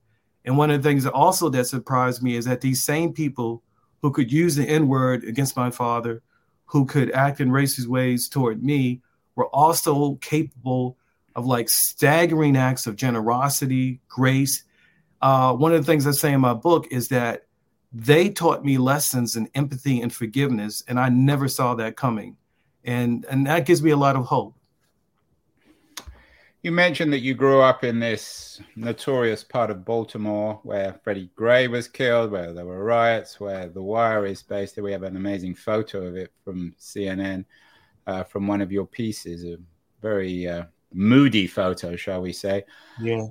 And 0.45 0.57
one 0.57 0.71
of 0.71 0.81
the 0.81 0.89
things 0.89 1.05
also 1.05 1.50
that 1.50 1.65
surprised 1.65 2.23
me 2.23 2.38
is 2.38 2.45
that 2.45 2.62
these 2.62 2.81
same 2.81 3.12
people 3.12 3.62
who 4.01 4.12
could 4.12 4.31
use 4.31 4.55
the 4.55 4.67
N 4.67 4.88
word 4.88 5.25
against 5.25 5.57
my 5.57 5.69
father, 5.69 6.23
who 6.65 6.85
could 6.85 7.12
act 7.12 7.41
in 7.41 7.50
racist 7.50 7.85
ways 7.85 8.29
toward 8.29 8.63
me, 8.63 9.01
were 9.35 9.47
also 9.47 10.15
capable 10.15 10.97
of 11.35 11.45
like 11.45 11.67
staggering 11.67 12.55
acts 12.55 12.88
of 12.88 12.95
generosity, 12.95 14.00
grace. 14.07 14.63
Uh, 15.21 15.53
one 15.53 15.73
of 15.73 15.85
the 15.85 15.91
things 15.91 16.07
I 16.07 16.12
say 16.12 16.31
in 16.31 16.39
my 16.39 16.53
book 16.53 16.88
is 16.91 17.09
that 17.09 17.45
they 17.91 18.29
taught 18.29 18.63
me 18.63 18.77
lessons 18.77 19.35
in 19.35 19.50
empathy 19.53 20.01
and 20.01 20.13
forgiveness, 20.13 20.81
and 20.88 20.97
I 20.97 21.09
never 21.09 21.50
saw 21.50 21.75
that 21.75 21.97
coming. 21.97 22.38
And, 22.84 23.25
and 23.30 23.48
that 23.48 23.66
gives 23.66 23.82
me 23.82 23.92
a 23.92 23.98
lot 23.98 24.16
of 24.16 24.25
hope. 24.25 24.56
You 26.63 26.72
mentioned 26.72 27.12
that 27.12 27.20
you 27.20 27.34
grew 27.34 27.60
up 27.60 27.84
in 27.84 28.00
this 28.00 28.62
notorious 28.78 29.44
part 29.44 29.70
of 29.70 29.84
Baltimore 29.84 30.62
where 30.63 30.94
Freddie 31.04 31.30
Gray 31.36 31.68
was 31.68 31.90
killed, 31.90 32.32
where 32.32 32.54
there 32.54 32.66
were 32.66 32.86
riots, 32.86 33.38
where 33.38 33.68
The 33.68 33.82
Wire 33.82 34.25
is 34.25 34.42
based. 34.42 34.78
We 34.78 34.94
have 34.94 35.04
an 35.04 35.18
amazing 35.18 35.56
photo 35.56 36.06
of 36.06 36.16
it 36.16 36.32
from 36.46 36.74
CNN, 36.80 37.44
uh, 38.08 38.24
from 38.24 38.48
one 38.48 38.62
of 38.62 38.72
your 38.72 38.86
pieces, 38.86 39.44
a 39.44 39.58
very 40.02 40.48
uh, 40.48 40.63
moody 40.94 41.48
photo, 41.48 41.98
shall 41.98 42.22
we 42.22 42.32
say? 42.32 42.63
Yeah. 43.02 43.28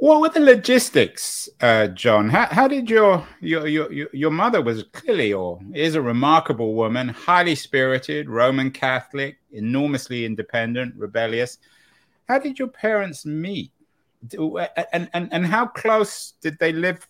What 0.00 0.20
were 0.20 0.28
the 0.30 0.40
logistics, 0.40 1.48
uh, 1.60 1.88
John? 1.88 2.30
How, 2.30 2.46
how 2.46 2.66
did 2.66 2.88
your, 2.88 3.26
your 3.40 3.66
your 3.66 4.08
your 4.12 4.30
mother 4.30 4.62
was 4.62 4.84
clearly 4.92 5.32
or 5.32 5.60
is 5.74 5.94
a 5.94 6.00
remarkable 6.00 6.74
woman, 6.74 7.08
highly 7.08 7.54
spirited, 7.54 8.28
Roman 8.28 8.70
Catholic, 8.70 9.36
enormously 9.52 10.24
independent, 10.24 10.94
rebellious 10.96 11.58
how 12.30 12.38
did 12.38 12.60
your 12.60 12.68
parents 12.68 13.26
meet? 13.26 13.72
And, 14.32 15.10
and, 15.12 15.28
and 15.32 15.44
how 15.44 15.66
close 15.66 16.34
did 16.40 16.56
they 16.60 16.72
live? 16.72 17.08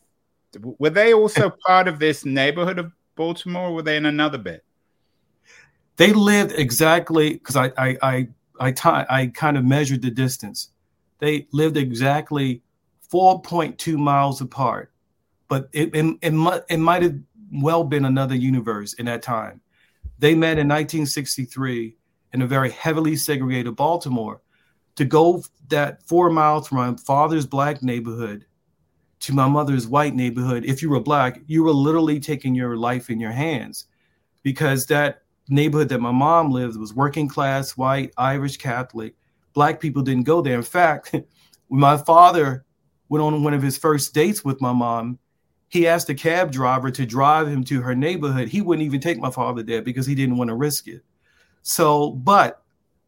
Were 0.58 0.88
they 0.88 1.12
also 1.12 1.52
part 1.66 1.88
of 1.88 1.98
this 1.98 2.24
neighborhood 2.24 2.78
of 2.78 2.90
Baltimore 3.16 3.68
or 3.68 3.74
were 3.74 3.82
they 3.82 3.98
in 3.98 4.06
another 4.06 4.38
bit? 4.38 4.64
They 5.96 6.14
lived 6.14 6.52
exactly 6.52 7.34
because 7.34 7.54
I, 7.54 7.66
I, 7.76 7.98
I, 8.02 8.28
I, 8.58 8.72
t- 8.72 8.88
I 8.88 9.30
kind 9.34 9.58
of 9.58 9.64
measured 9.66 10.00
the 10.00 10.10
distance. 10.10 10.70
They 11.18 11.46
lived 11.52 11.76
exactly 11.76 12.62
4.2 13.12 13.96
miles 13.96 14.40
apart, 14.40 14.92
but 15.48 15.68
it, 15.72 15.94
it, 15.94 16.16
it, 16.22 16.32
might, 16.32 16.62
it 16.68 16.78
might 16.78 17.02
have 17.02 17.18
well 17.52 17.84
been 17.84 18.04
another 18.04 18.34
universe 18.34 18.94
in 18.94 19.06
that 19.06 19.22
time. 19.22 19.60
They 20.18 20.34
met 20.34 20.58
in 20.58 20.68
1963 20.68 21.96
in 22.32 22.42
a 22.42 22.46
very 22.46 22.70
heavily 22.70 23.16
segregated 23.16 23.74
Baltimore 23.74 24.42
to 24.96 25.04
go 25.04 25.42
that 25.68 26.02
four 26.06 26.30
miles 26.30 26.68
from 26.68 26.78
my 26.78 26.96
father's 26.96 27.46
black 27.46 27.82
neighborhood 27.82 28.44
to 29.20 29.34
my 29.34 29.46
mother's 29.46 29.86
white 29.86 30.14
neighborhood, 30.14 30.64
if 30.64 30.82
you 30.82 30.90
were 30.90 31.00
black, 31.00 31.40
you 31.46 31.62
were 31.62 31.72
literally 31.72 32.18
taking 32.18 32.54
your 32.54 32.76
life 32.76 33.10
in 33.10 33.20
your 33.20 33.32
hands 33.32 33.86
because 34.42 34.86
that 34.86 35.22
neighborhood 35.48 35.88
that 35.90 36.00
my 36.00 36.10
mom 36.10 36.50
lived 36.50 36.76
was 36.76 36.94
working 36.94 37.28
class, 37.28 37.76
white, 37.76 38.12
Irish 38.16 38.56
Catholic. 38.56 39.14
Black 39.52 39.80
people 39.80 40.02
didn't 40.02 40.24
go 40.24 40.40
there. 40.40 40.56
In 40.56 40.62
fact, 40.62 41.14
my 41.70 41.98
father 41.98 42.64
went 43.10 43.22
on 43.22 43.44
one 43.44 43.52
of 43.52 43.62
his 43.62 43.76
first 43.76 44.14
dates 44.14 44.42
with 44.42 44.62
my 44.62 44.72
mom, 44.72 45.18
he 45.68 45.86
asked 45.86 46.08
a 46.08 46.14
cab 46.14 46.50
driver 46.50 46.90
to 46.90 47.04
drive 47.04 47.46
him 47.46 47.62
to 47.64 47.82
her 47.82 47.94
neighborhood. 47.94 48.48
He 48.48 48.62
wouldn't 48.62 48.86
even 48.86 49.00
take 49.00 49.18
my 49.18 49.30
father 49.30 49.62
there 49.62 49.82
because 49.82 50.06
he 50.06 50.14
didn't 50.14 50.38
want 50.38 50.48
to 50.48 50.54
risk 50.54 50.88
it. 50.88 51.02
So, 51.62 52.12
but 52.12 52.64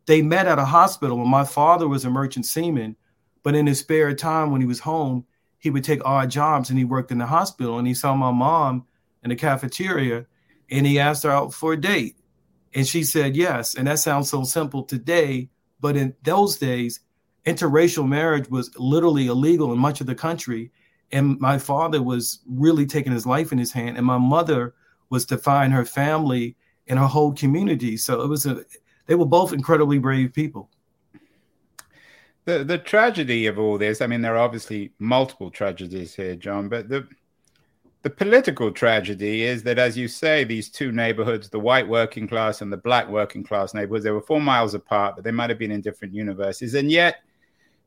they 0.07 0.23
met 0.23 0.47
at 0.47 0.59
a 0.59 0.65
hospital 0.65 1.21
and 1.21 1.31
my 1.31 1.45
father 1.45 1.89
was 1.89 2.05
a 2.05 2.11
merchant 2.11 2.47
seaman 2.47 2.97
but 3.43 3.55
in 3.55 3.67
his 3.67 3.81
spare 3.81 4.15
time 4.15 4.51
when 4.51 4.61
he 4.61 4.67
was 4.67 4.81
home 4.81 5.25
he 5.59 5.71
would 5.71 5.85
take 5.85 6.05
odd 6.05 6.31
jobs 6.31 6.71
and 6.71 6.79
he 6.79 6.85
worked 6.85 7.13
in 7.13 7.19
the 7.19 7.27
hospital 7.27 7.79
and 7.79 7.87
he 7.87 7.95
saw 7.95 8.15
my 8.15 8.31
mom 8.31 8.85
in 9.23 9.31
the 9.31 9.37
cafeteria 9.37 10.27
and 10.71 10.87
he 10.87 10.99
asked 10.99 11.23
her 11.23 11.31
out 11.31 11.55
for 11.55 11.75
a 11.75 11.81
date 11.81 12.17
and 12.75 12.87
she 12.87 13.03
said 13.05 13.37
yes 13.37 13.75
and 13.75 13.87
that 13.87 13.99
sounds 13.99 14.31
so 14.31 14.43
simple 14.43 14.83
today 14.83 15.49
but 15.81 15.97
in 15.97 16.15
those 16.23 16.57
days 16.57 17.01
interracial 17.47 18.07
marriage 18.07 18.49
was 18.49 18.71
literally 18.77 19.27
illegal 19.27 19.73
in 19.73 19.79
much 19.79 20.01
of 20.01 20.07
the 20.07 20.15
country 20.15 20.71
and 21.11 21.39
my 21.41 21.59
father 21.59 22.03
was 22.03 22.41
really 22.47 22.87
taking 22.87 23.13
his 23.13 23.27
life 23.27 23.53
in 23.53 23.59
his 23.59 23.73
hand 23.73 23.97
and 23.97 24.07
my 24.07 24.19
mother 24.19 24.75
was 25.11 25.27
to 25.27 25.37
find 25.37 25.73
her 25.73 25.85
family 25.85 26.57
and 26.87 26.99
her 26.99 27.07
whole 27.07 27.33
community 27.33 27.97
so 27.97 28.23
it 28.23 28.29
was 28.29 28.47
a 28.47 28.65
they 29.07 29.15
were 29.15 29.27
both 29.27 29.53
incredibly 29.53 29.99
brave 29.99 30.33
people. 30.33 30.71
The 32.45 32.65
the 32.65 32.79
tragedy 32.79 33.47
of 33.47 33.59
all 33.59 33.79
this, 33.79 34.01
I 34.01 34.07
mean, 34.07 34.21
there 34.21 34.35
are 34.35 34.45
obviously 34.45 34.93
multiple 34.99 35.51
tragedies 35.51 36.15
here, 36.15 36.35
John, 36.35 36.69
but 36.69 36.89
the 36.89 37.07
the 38.03 38.11
political 38.11 38.73
tragedy 38.73 39.43
is 39.43 39.63
that, 39.63 39.79
as 39.79 39.97
you 39.97 40.09
say, 40.09 40.43
these 40.43 40.69
two 40.69 40.91
neighborhoods, 40.91 41.49
the 41.49 41.61
white 41.61 41.87
working 41.87 42.27
class 42.27 42.61
and 42.61 42.73
the 42.73 42.77
black 42.77 43.09
working 43.09 43.45
class 43.45 43.75
neighborhoods, 43.75 44.05
they 44.05 44.11
were 44.11 44.21
four 44.21 44.41
miles 44.41 44.75
apart, 44.75 45.15
but 45.15 45.25
they 45.25 45.31
might 45.31 45.51
have 45.51 45.59
been 45.59 45.71
in 45.71 45.81
different 45.81 46.13
universes. 46.13 46.75
And 46.75 46.91
yet, 46.91 47.23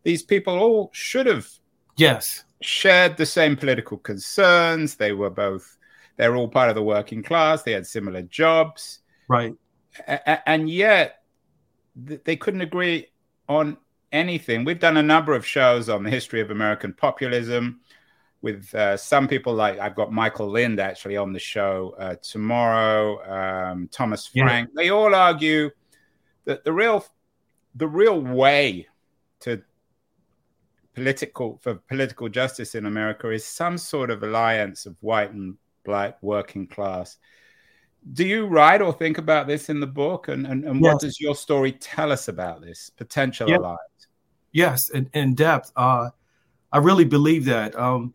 these 0.05 0.23
people 0.23 0.57
all 0.57 0.89
should 0.93 1.25
have 1.25 1.47
yes 1.97 2.45
shared 2.61 3.17
the 3.17 3.25
same 3.25 3.57
political 3.57 3.97
concerns. 3.97 4.95
They 4.95 5.11
were 5.11 5.29
both, 5.29 5.77
they're 6.15 6.35
all 6.37 6.47
part 6.47 6.69
of 6.69 6.75
the 6.75 6.81
working 6.81 7.21
class. 7.21 7.61
They 7.63 7.73
had 7.73 7.85
similar 7.85 8.21
jobs. 8.21 8.99
Right 9.27 9.53
and 10.45 10.69
yet 10.69 11.21
they 11.95 12.35
couldn't 12.35 12.61
agree 12.61 13.07
on 13.47 13.77
anything. 14.11 14.65
We've 14.65 14.79
done 14.79 14.97
a 14.97 15.03
number 15.03 15.33
of 15.33 15.45
shows 15.45 15.89
on 15.89 16.03
the 16.03 16.09
history 16.09 16.41
of 16.41 16.51
American 16.51 16.93
populism 16.93 17.81
with 18.41 18.73
uh, 18.75 18.97
some 18.97 19.27
people 19.27 19.53
like 19.53 19.79
I've 19.79 19.95
got 19.95 20.11
Michael 20.11 20.51
Lind 20.51 20.79
actually 20.79 21.17
on 21.17 21.33
the 21.33 21.39
show 21.39 21.95
uh, 21.97 22.15
tomorrow, 22.21 23.71
um, 23.71 23.87
Thomas 23.91 24.27
Frank. 24.27 24.69
Yeah. 24.73 24.81
They 24.81 24.89
all 24.89 25.15
argue 25.15 25.71
that 26.45 26.63
the 26.63 26.73
real 26.73 27.05
the 27.75 27.87
real 27.87 28.19
way 28.19 28.87
to 29.41 29.61
political 30.95 31.59
for 31.61 31.75
political 31.75 32.29
justice 32.29 32.75
in 32.75 32.85
America 32.85 33.29
is 33.29 33.45
some 33.45 33.77
sort 33.77 34.09
of 34.09 34.23
alliance 34.23 34.85
of 34.85 34.95
white 35.01 35.31
and 35.31 35.55
black 35.83 36.17
working 36.23 36.65
class. 36.67 37.17
Do 38.13 38.25
you 38.25 38.45
write 38.45 38.81
or 38.81 38.93
think 38.93 39.17
about 39.17 39.47
this 39.47 39.69
in 39.69 39.79
the 39.79 39.87
book? 39.87 40.27
And, 40.27 40.45
and, 40.45 40.63
and 40.63 40.81
yes. 40.81 40.93
what 40.93 41.01
does 41.01 41.19
your 41.19 41.35
story 41.35 41.71
tell 41.71 42.11
us 42.11 42.27
about 42.27 42.61
this 42.61 42.89
potential 42.89 43.49
yeah. 43.49 43.57
alliance? 43.57 44.07
Yes 44.51 44.89
in, 44.89 45.09
in 45.13 45.35
depth. 45.35 45.71
Uh, 45.75 46.09
i 46.71 46.77
really 46.77 47.05
believe 47.05 47.45
that 47.45 47.77
um, 47.77 48.13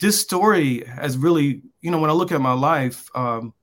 this 0.00 0.20
story 0.20 0.84
has 0.84 1.16
really 1.16 1.62
you 1.80 1.90
know 1.90 1.98
when 1.98 2.10
i 2.10 2.12
look 2.12 2.32
at 2.32 2.40
my 2.40 2.52
life 2.52 3.08
um, 3.14 3.54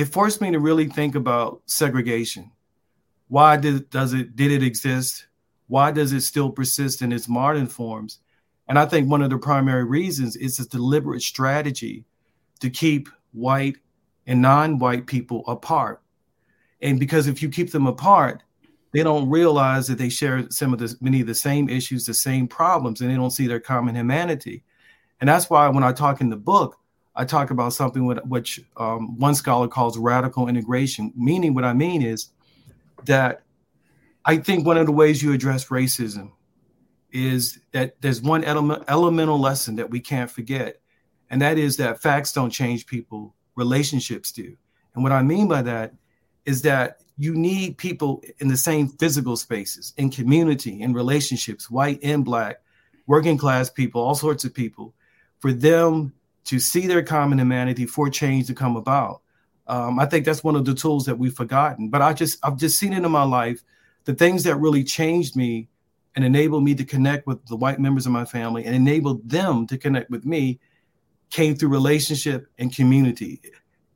it 0.00 0.06
forced 0.06 0.40
me 0.40 0.50
to 0.50 0.58
really 0.58 0.86
think 0.86 1.14
about 1.14 1.62
segregation. 1.66 2.50
Why 3.28 3.56
did, 3.56 3.90
does 3.90 4.12
it 4.12 4.34
did 4.34 4.50
it 4.50 4.62
exist 4.62 5.26
why 5.70 5.90
does 5.90 6.12
it 6.12 6.20
still 6.20 6.50
persist 6.50 7.00
in 7.00 7.12
its 7.12 7.28
modern 7.28 7.66
forms 7.66 8.18
and 8.68 8.78
i 8.78 8.84
think 8.84 9.08
one 9.08 9.22
of 9.22 9.30
the 9.30 9.38
primary 9.38 9.84
reasons 9.84 10.36
is 10.36 10.58
a 10.58 10.68
deliberate 10.68 11.22
strategy 11.22 12.04
to 12.60 12.70
keep 12.70 13.08
white 13.32 13.76
and 14.26 14.40
non-white 14.40 15.06
people 15.06 15.44
apart. 15.46 16.00
And 16.82 17.00
because 17.00 17.26
if 17.26 17.42
you 17.42 17.48
keep 17.48 17.72
them 17.72 17.86
apart, 17.86 18.42
they 18.92 19.02
don't 19.02 19.28
realize 19.28 19.86
that 19.86 19.98
they 19.98 20.08
share 20.08 20.48
some 20.50 20.72
of 20.72 20.78
the 20.78 20.94
many 21.00 21.20
of 21.20 21.26
the 21.26 21.34
same 21.34 21.68
issues, 21.68 22.06
the 22.06 22.14
same 22.14 22.48
problems, 22.48 23.00
and 23.00 23.10
they 23.10 23.14
don't 23.14 23.30
see 23.30 23.46
their 23.46 23.60
common 23.60 23.94
humanity. 23.94 24.62
And 25.20 25.28
that's 25.28 25.50
why 25.50 25.68
when 25.68 25.84
I 25.84 25.92
talk 25.92 26.20
in 26.20 26.30
the 26.30 26.36
book, 26.36 26.78
I 27.14 27.24
talk 27.24 27.50
about 27.50 27.72
something 27.72 28.06
which 28.06 28.60
um, 28.76 29.18
one 29.18 29.34
scholar 29.34 29.68
calls 29.68 29.98
radical 29.98 30.48
integration. 30.48 31.12
Meaning, 31.14 31.54
what 31.54 31.64
I 31.64 31.72
mean 31.72 32.02
is, 32.02 32.30
that 33.04 33.42
I 34.24 34.36
think 34.38 34.66
one 34.66 34.76
of 34.76 34.86
the 34.86 34.92
ways 34.92 35.22
you 35.22 35.32
address 35.32 35.68
racism 35.68 36.32
is 37.12 37.58
that 37.72 38.00
there's 38.00 38.22
one 38.22 38.44
element, 38.44 38.84
elemental 38.88 39.38
lesson 39.38 39.76
that 39.76 39.90
we 39.90 40.00
can't 40.00 40.30
forget, 40.30 40.80
and 41.30 41.42
that 41.42 41.58
is 41.58 41.76
that 41.78 42.02
facts 42.02 42.32
don't 42.32 42.50
change 42.50 42.86
people, 42.86 43.34
relationships 43.56 44.32
do. 44.32 44.56
And 44.94 45.02
what 45.02 45.12
I 45.12 45.22
mean 45.22 45.48
by 45.48 45.62
that 45.62 45.94
is 46.44 46.62
that 46.62 47.00
you 47.16 47.34
need 47.34 47.76
people 47.78 48.22
in 48.38 48.48
the 48.48 48.56
same 48.56 48.88
physical 48.88 49.36
spaces, 49.36 49.92
in 49.96 50.10
community, 50.10 50.80
in 50.80 50.92
relationships, 50.94 51.70
white 51.70 52.00
and 52.02 52.24
black, 52.24 52.62
working 53.06 53.36
class 53.36 53.68
people, 53.68 54.00
all 54.00 54.14
sorts 54.14 54.44
of 54.44 54.54
people, 54.54 54.94
for 55.38 55.52
them 55.52 56.12
to 56.44 56.58
see 56.58 56.86
their 56.86 57.02
common 57.02 57.38
humanity 57.38 57.86
for 57.86 58.08
change 58.08 58.46
to 58.46 58.54
come 58.54 58.76
about. 58.76 59.20
Um, 59.66 59.98
I 59.98 60.06
think 60.06 60.24
that's 60.24 60.42
one 60.42 60.56
of 60.56 60.64
the 60.64 60.74
tools 60.74 61.04
that 61.06 61.18
we've 61.18 61.34
forgotten. 61.34 61.90
But 61.90 62.02
I 62.02 62.12
just 62.12 62.38
I've 62.42 62.56
just 62.56 62.78
seen 62.78 62.92
it 62.92 63.04
in 63.04 63.10
my 63.10 63.22
life. 63.22 63.62
The 64.04 64.14
things 64.14 64.44
that 64.44 64.56
really 64.56 64.84
changed 64.84 65.36
me 65.36 65.68
and 66.16 66.24
enabled 66.24 66.64
me 66.64 66.74
to 66.74 66.84
connect 66.84 67.26
with 67.26 67.44
the 67.46 67.56
white 67.56 67.78
members 67.78 68.06
of 68.06 68.12
my 68.12 68.24
family 68.24 68.64
and 68.64 68.74
enabled 68.74 69.28
them 69.28 69.66
to 69.68 69.78
connect 69.78 70.10
with 70.10 70.24
me 70.24 70.58
came 71.30 71.54
through 71.54 71.68
relationship 71.68 72.46
and 72.58 72.74
community. 72.74 73.40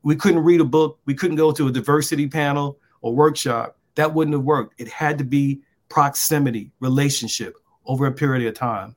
We 0.03 0.15
couldn't 0.15 0.43
read 0.43 0.61
a 0.61 0.65
book, 0.65 0.99
we 1.05 1.13
couldn't 1.13 1.35
go 1.35 1.51
to 1.51 1.67
a 1.67 1.71
diversity 1.71 2.27
panel 2.27 2.79
or 3.01 3.13
workshop. 3.13 3.77
That 3.95 4.13
wouldn't 4.13 4.33
have 4.33 4.43
worked. 4.43 4.79
It 4.79 4.87
had 4.87 5.17
to 5.17 5.23
be 5.23 5.61
proximity, 5.89 6.71
relationship 6.79 7.55
over 7.85 8.05
a 8.05 8.11
period 8.11 8.47
of 8.47 8.53
time. 8.53 8.95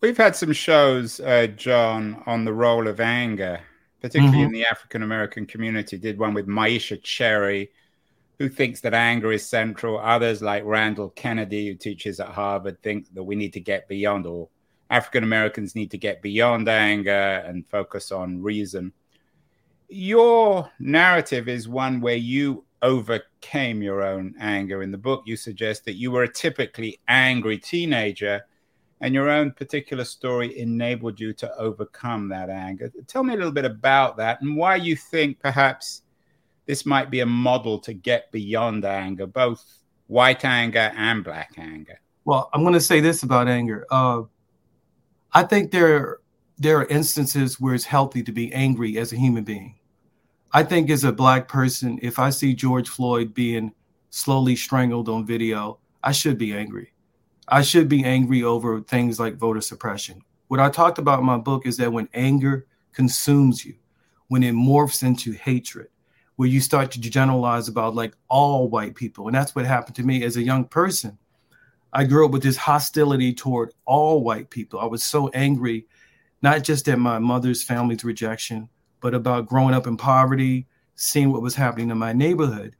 We've 0.00 0.16
had 0.16 0.36
some 0.36 0.52
shows, 0.52 1.20
uh, 1.20 1.48
John, 1.48 2.22
on 2.26 2.44
the 2.44 2.52
role 2.52 2.86
of 2.86 3.00
anger, 3.00 3.60
particularly 4.00 4.38
mm-hmm. 4.38 4.46
in 4.46 4.52
the 4.52 4.66
African 4.66 5.02
American 5.02 5.46
community. 5.46 5.96
Did 5.96 6.18
one 6.18 6.34
with 6.34 6.46
Myisha 6.46 7.02
Cherry, 7.02 7.70
who 8.38 8.48
thinks 8.48 8.80
that 8.82 8.94
anger 8.94 9.32
is 9.32 9.46
central. 9.46 9.98
Others, 9.98 10.42
like 10.42 10.64
Randall 10.64 11.10
Kennedy, 11.10 11.68
who 11.68 11.74
teaches 11.74 12.20
at 12.20 12.28
Harvard, 12.28 12.82
think 12.82 13.12
that 13.14 13.24
we 13.24 13.34
need 13.34 13.52
to 13.54 13.60
get 13.60 13.88
beyond, 13.88 14.26
or 14.26 14.48
African 14.90 15.24
Americans 15.24 15.74
need 15.74 15.90
to 15.90 15.98
get 15.98 16.22
beyond 16.22 16.68
anger 16.68 17.10
and 17.46 17.66
focus 17.68 18.12
on 18.12 18.42
reason. 18.42 18.92
Your 19.88 20.70
narrative 20.78 21.48
is 21.48 21.68
one 21.68 22.00
where 22.00 22.16
you 22.16 22.64
overcame 22.82 23.82
your 23.82 24.02
own 24.02 24.34
anger. 24.38 24.82
In 24.82 24.90
the 24.90 24.98
book, 24.98 25.22
you 25.26 25.36
suggest 25.36 25.84
that 25.84 25.94
you 25.94 26.10
were 26.10 26.24
a 26.24 26.32
typically 26.32 27.00
angry 27.08 27.58
teenager, 27.58 28.42
and 29.00 29.14
your 29.14 29.28
own 29.28 29.52
particular 29.52 30.04
story 30.04 30.58
enabled 30.58 31.20
you 31.20 31.32
to 31.34 31.54
overcome 31.56 32.28
that 32.28 32.50
anger. 32.50 32.90
Tell 33.06 33.22
me 33.22 33.34
a 33.34 33.36
little 33.36 33.52
bit 33.52 33.64
about 33.64 34.16
that 34.18 34.40
and 34.40 34.56
why 34.56 34.76
you 34.76 34.96
think 34.96 35.38
perhaps 35.38 36.02
this 36.66 36.84
might 36.84 37.10
be 37.10 37.20
a 37.20 37.26
model 37.26 37.78
to 37.80 37.92
get 37.92 38.30
beyond 38.32 38.84
anger, 38.84 39.26
both 39.26 39.64
white 40.08 40.44
anger 40.44 40.92
and 40.96 41.24
black 41.24 41.54
anger. 41.56 42.00
Well, 42.24 42.50
I'm 42.52 42.62
going 42.62 42.74
to 42.74 42.80
say 42.80 43.00
this 43.00 43.22
about 43.22 43.48
anger. 43.48 43.86
Uh, 43.90 44.22
I 45.32 45.44
think 45.44 45.70
there 45.70 46.18
there 46.58 46.78
are 46.78 46.86
instances 46.86 47.60
where 47.60 47.74
it's 47.74 47.84
healthy 47.84 48.22
to 48.22 48.32
be 48.32 48.52
angry 48.52 48.98
as 48.98 49.12
a 49.12 49.16
human 49.16 49.44
being. 49.44 49.78
I 50.52 50.62
think 50.62 50.88
as 50.88 51.04
a 51.04 51.12
black 51.12 51.48
person, 51.48 51.98
if 52.00 52.18
I 52.18 52.30
see 52.30 52.54
George 52.54 52.88
Floyd 52.88 53.34
being 53.34 53.72
slowly 54.08 54.56
strangled 54.56 55.08
on 55.10 55.26
video, 55.26 55.78
I 56.02 56.12
should 56.12 56.38
be 56.38 56.54
angry. 56.54 56.92
I 57.48 57.60
should 57.62 57.88
be 57.88 58.04
angry 58.04 58.42
over 58.42 58.80
things 58.80 59.20
like 59.20 59.36
voter 59.36 59.60
suppression. 59.60 60.22
What 60.48 60.60
I 60.60 60.70
talked 60.70 60.98
about 60.98 61.20
in 61.20 61.26
my 61.26 61.36
book 61.36 61.66
is 61.66 61.76
that 61.76 61.92
when 61.92 62.08
anger 62.14 62.66
consumes 62.92 63.64
you, 63.64 63.74
when 64.28 64.42
it 64.42 64.54
morphs 64.54 65.02
into 65.02 65.32
hatred, 65.32 65.88
where 66.36 66.48
you 66.48 66.60
start 66.60 66.90
to 66.92 67.00
generalize 67.00 67.68
about 67.68 67.94
like 67.94 68.14
all 68.28 68.68
white 68.68 68.94
people. 68.94 69.26
And 69.26 69.34
that's 69.34 69.54
what 69.54 69.64
happened 69.64 69.96
to 69.96 70.02
me 70.02 70.22
as 70.22 70.36
a 70.36 70.42
young 70.42 70.64
person. 70.64 71.18
I 71.92 72.04
grew 72.04 72.26
up 72.26 72.32
with 72.32 72.42
this 72.42 72.58
hostility 72.58 73.32
toward 73.32 73.72
all 73.86 74.22
white 74.22 74.50
people. 74.50 74.78
I 74.78 74.84
was 74.84 75.02
so 75.02 75.28
angry, 75.28 75.86
not 76.42 76.62
just 76.62 76.88
at 76.88 76.98
my 76.98 77.18
mother's 77.18 77.62
family's 77.62 78.04
rejection, 78.04 78.68
but 79.00 79.14
about 79.14 79.46
growing 79.46 79.74
up 79.74 79.86
in 79.86 79.96
poverty, 79.96 80.66
seeing 80.94 81.32
what 81.32 81.42
was 81.42 81.54
happening 81.54 81.90
in 81.90 81.98
my 81.98 82.12
neighborhood. 82.12 82.76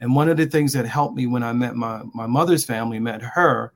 And 0.00 0.14
one 0.14 0.28
of 0.28 0.36
the 0.36 0.46
things 0.46 0.72
that 0.72 0.86
helped 0.86 1.16
me 1.16 1.26
when 1.26 1.42
I 1.42 1.52
met 1.52 1.74
my, 1.74 2.02
my 2.14 2.26
mother's 2.26 2.64
family, 2.64 3.00
met 3.00 3.22
her, 3.22 3.72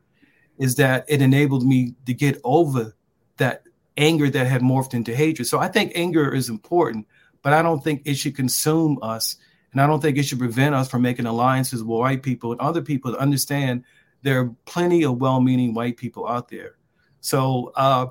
is 0.59 0.77
that 0.77 1.05
it 1.09 1.21
enabled 1.21 1.67
me 1.67 1.95
to 2.07 2.15
get 2.15 2.41
over 2.45 2.95
that 3.39 3.65
anger 3.97 4.31
that 4.31 4.47
had 4.47 4.63
morphed 4.63 4.95
into 4.95 5.15
hatred. 5.15 5.49
So 5.49 5.59
I 5.59 5.69
think 5.69 5.93
anger 5.95 6.33
is 6.33 6.49
important 6.49 7.07
but 7.45 7.53
I 7.53 7.63
don't 7.63 7.85
think 7.85 8.03
it 8.07 8.15
should 8.15 8.35
consume 8.35 8.99
us. 9.03 9.37
And 9.71 9.81
I 9.81 9.87
don't 9.87 10.01
think 10.01 10.17
it 10.17 10.25
should 10.25 10.39
prevent 10.39 10.75
us 10.75 10.89
from 10.89 11.03
making 11.03 11.27
alliances 11.27 11.85
with 11.85 11.99
white 11.99 12.23
people 12.23 12.53
and 12.53 12.61
other 12.61 12.81
people 12.81 13.13
to 13.13 13.19
understand 13.19 13.85
there 14.23 14.41
are 14.41 14.51
plenty 14.65 15.05
of 15.05 15.21
well 15.21 15.41
meaning 15.41 15.75
white 15.75 15.99
people 15.99 16.27
out 16.27 16.49
there. 16.49 16.77
So 17.21 17.71
uh, 17.77 18.07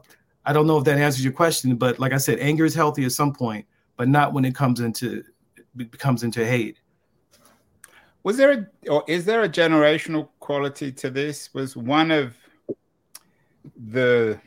I 0.45 0.53
don't 0.53 0.67
know 0.67 0.77
if 0.77 0.83
that 0.85 0.99
answers 0.99 1.23
your 1.23 1.33
question, 1.33 1.75
but 1.75 1.99
like 1.99 2.13
I 2.13 2.17
said, 2.17 2.39
anger 2.39 2.63
is 2.63 2.75
healthy 2.75 3.05
at 3.05 3.11
some 3.11 3.33
point, 3.33 3.65
but 3.97 4.07
not 4.07 4.33
when 4.33 4.45
it 4.45 4.53
comes 4.53 4.79
into 4.79 5.23
it 5.79 5.89
becomes 5.89 6.21
into 6.21 6.45
hate. 6.45 6.77
Was 8.21 8.37
there 8.37 8.51
a, 8.51 8.89
or 8.89 9.03
is 9.07 9.25
there 9.25 9.41
a 9.41 9.49
generational 9.49 10.29
quality 10.39 10.91
to 10.91 11.09
this? 11.09 11.51
Was 11.55 11.75
one 11.75 12.11
of 12.11 12.35
the 13.89 14.39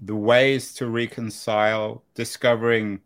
the 0.00 0.16
ways 0.16 0.74
to 0.74 0.88
reconcile 0.88 2.02
discovering 2.14 3.00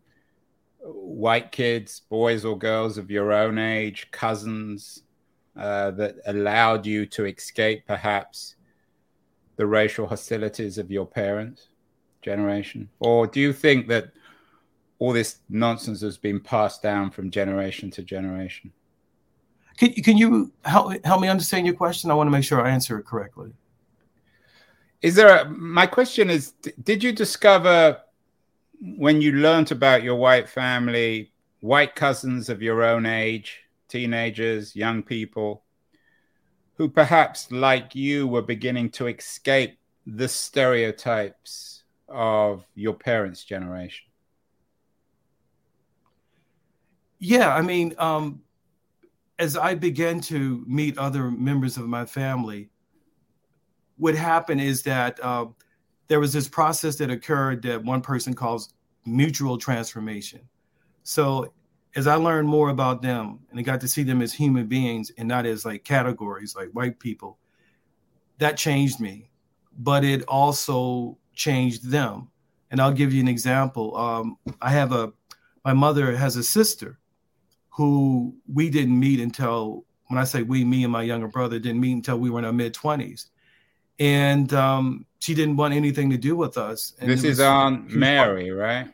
white 0.81 1.51
kids, 1.51 2.01
boys 2.09 2.45
or 2.45 2.57
girls 2.57 2.97
of 2.97 3.11
your 3.11 3.31
own 3.31 3.57
age, 3.57 4.09
cousins, 4.11 5.03
uh, 5.57 5.91
that 5.91 6.15
allowed 6.25 6.85
you 6.85 7.05
to 7.05 7.25
escape 7.25 7.85
perhaps 7.85 8.55
the 9.57 9.65
racial 9.65 10.07
hostilities 10.07 10.77
of 10.77 10.89
your 10.89 11.05
parents' 11.05 11.67
generation? 12.21 12.89
Or 12.99 13.27
do 13.27 13.39
you 13.39 13.51
think 13.51 13.87
that 13.89 14.11
all 14.99 15.11
this 15.11 15.39
nonsense 15.49 16.01
has 16.01 16.17
been 16.17 16.39
passed 16.39 16.81
down 16.81 17.11
from 17.11 17.29
generation 17.29 17.91
to 17.91 18.03
generation? 18.03 18.71
Can, 19.77 19.91
can 19.93 20.17
you 20.17 20.51
help, 20.65 20.93
help 21.05 21.21
me 21.21 21.27
understand 21.27 21.65
your 21.65 21.75
question? 21.75 22.11
I 22.11 22.13
want 22.13 22.27
to 22.27 22.31
make 22.31 22.43
sure 22.43 22.65
I 22.65 22.69
answer 22.69 22.97
it 22.99 23.05
correctly. 23.05 23.51
Is 25.01 25.15
there 25.15 25.39
a, 25.39 25.49
my 25.49 25.87
question 25.87 26.29
is, 26.29 26.51
did 26.83 27.01
you 27.01 27.13
discover 27.13 27.97
when 28.79 29.21
you 29.21 29.33
learnt 29.33 29.71
about 29.71 30.03
your 30.03 30.15
white 30.15 30.47
family, 30.47 31.31
white 31.59 31.95
cousins 31.95 32.49
of 32.49 32.61
your 32.61 32.83
own 32.83 33.05
age, 33.05 33.61
teenagers, 33.87 34.75
young 34.75 35.03
people, 35.03 35.63
who 36.75 36.87
perhaps, 36.87 37.51
like 37.51 37.93
you, 37.93 38.25
were 38.27 38.41
beginning 38.41 38.89
to 38.89 39.07
escape 39.07 39.77
the 40.07 40.27
stereotypes 40.27 41.83
of 42.07 42.65
your 42.73 42.93
parents' 42.93 43.43
generation? 43.43 44.05
Yeah, 47.19 47.53
I 47.53 47.61
mean, 47.61 47.93
um, 47.97 48.41
as 49.37 49.57
I 49.57 49.75
began 49.75 50.21
to 50.21 50.63
meet 50.65 50.97
other 50.97 51.29
members 51.29 51.75
of 51.75 51.85
my 51.87 52.05
family, 52.05 52.69
what 53.97 54.15
happened 54.15 54.61
is 54.61 54.83
that 54.83 55.19
uh, 55.21 55.47
there 56.09 56.19
was 56.19 56.33
this 56.33 56.49
process 56.49 56.97
that 56.97 57.09
occurred 57.09 57.61
that 57.61 57.83
one 57.83 58.01
person 58.01 58.33
calls 58.33 58.73
mutual 59.05 59.57
transformation. 59.57 60.41
So 61.03 61.53
as 61.95 62.07
I 62.07 62.15
learned 62.15 62.49
more 62.49 62.69
about 62.69 63.01
them 63.01 63.39
and 63.49 63.59
I 63.59 63.63
got 63.63 63.79
to 63.81 63.87
see 63.87 64.03
them 64.03 64.21
as 64.21 64.33
human 64.33 64.67
beings 64.67 65.11
and 65.17 65.27
not 65.27 65.45
as 65.45 65.65
like 65.65 65.83
categories 65.83 66.55
like 66.55 66.69
white 66.71 66.99
people, 66.99 67.37
that 68.39 68.57
changed 68.57 68.99
me. 68.99 69.29
But 69.77 70.03
it 70.03 70.23
also 70.27 71.17
changed 71.33 71.89
them. 71.89 72.29
And 72.71 72.81
I'll 72.81 72.91
give 72.91 73.13
you 73.13 73.21
an 73.21 73.27
example. 73.27 73.95
Um, 73.95 74.37
I 74.61 74.71
have 74.71 74.91
a 74.91 75.13
my 75.63 75.73
mother 75.73 76.15
has 76.15 76.35
a 76.35 76.43
sister 76.43 76.99
who 77.69 78.35
we 78.51 78.69
didn't 78.69 78.99
meet 78.99 79.19
until 79.19 79.85
when 80.07 80.19
I 80.19 80.23
say 80.23 80.41
we, 80.41 80.63
me 80.65 80.83
and 80.83 80.91
my 80.91 81.03
younger 81.03 81.27
brother 81.27 81.59
didn't 81.59 81.81
meet 81.81 81.93
until 81.93 82.17
we 82.17 82.29
were 82.29 82.39
in 82.39 82.45
our 82.45 82.53
mid 82.53 82.73
twenties 82.73 83.29
and 83.99 84.51
um, 84.53 85.05
she 85.19 85.33
didn't 85.33 85.57
want 85.57 85.73
anything 85.73 86.09
to 86.09 86.17
do 86.17 86.35
with 86.35 86.57
us. 86.57 86.93
And 86.99 87.09
this 87.09 87.23
is 87.23 87.39
Aunt 87.39 87.89
Mary, 87.89 88.51
right? 88.51 88.87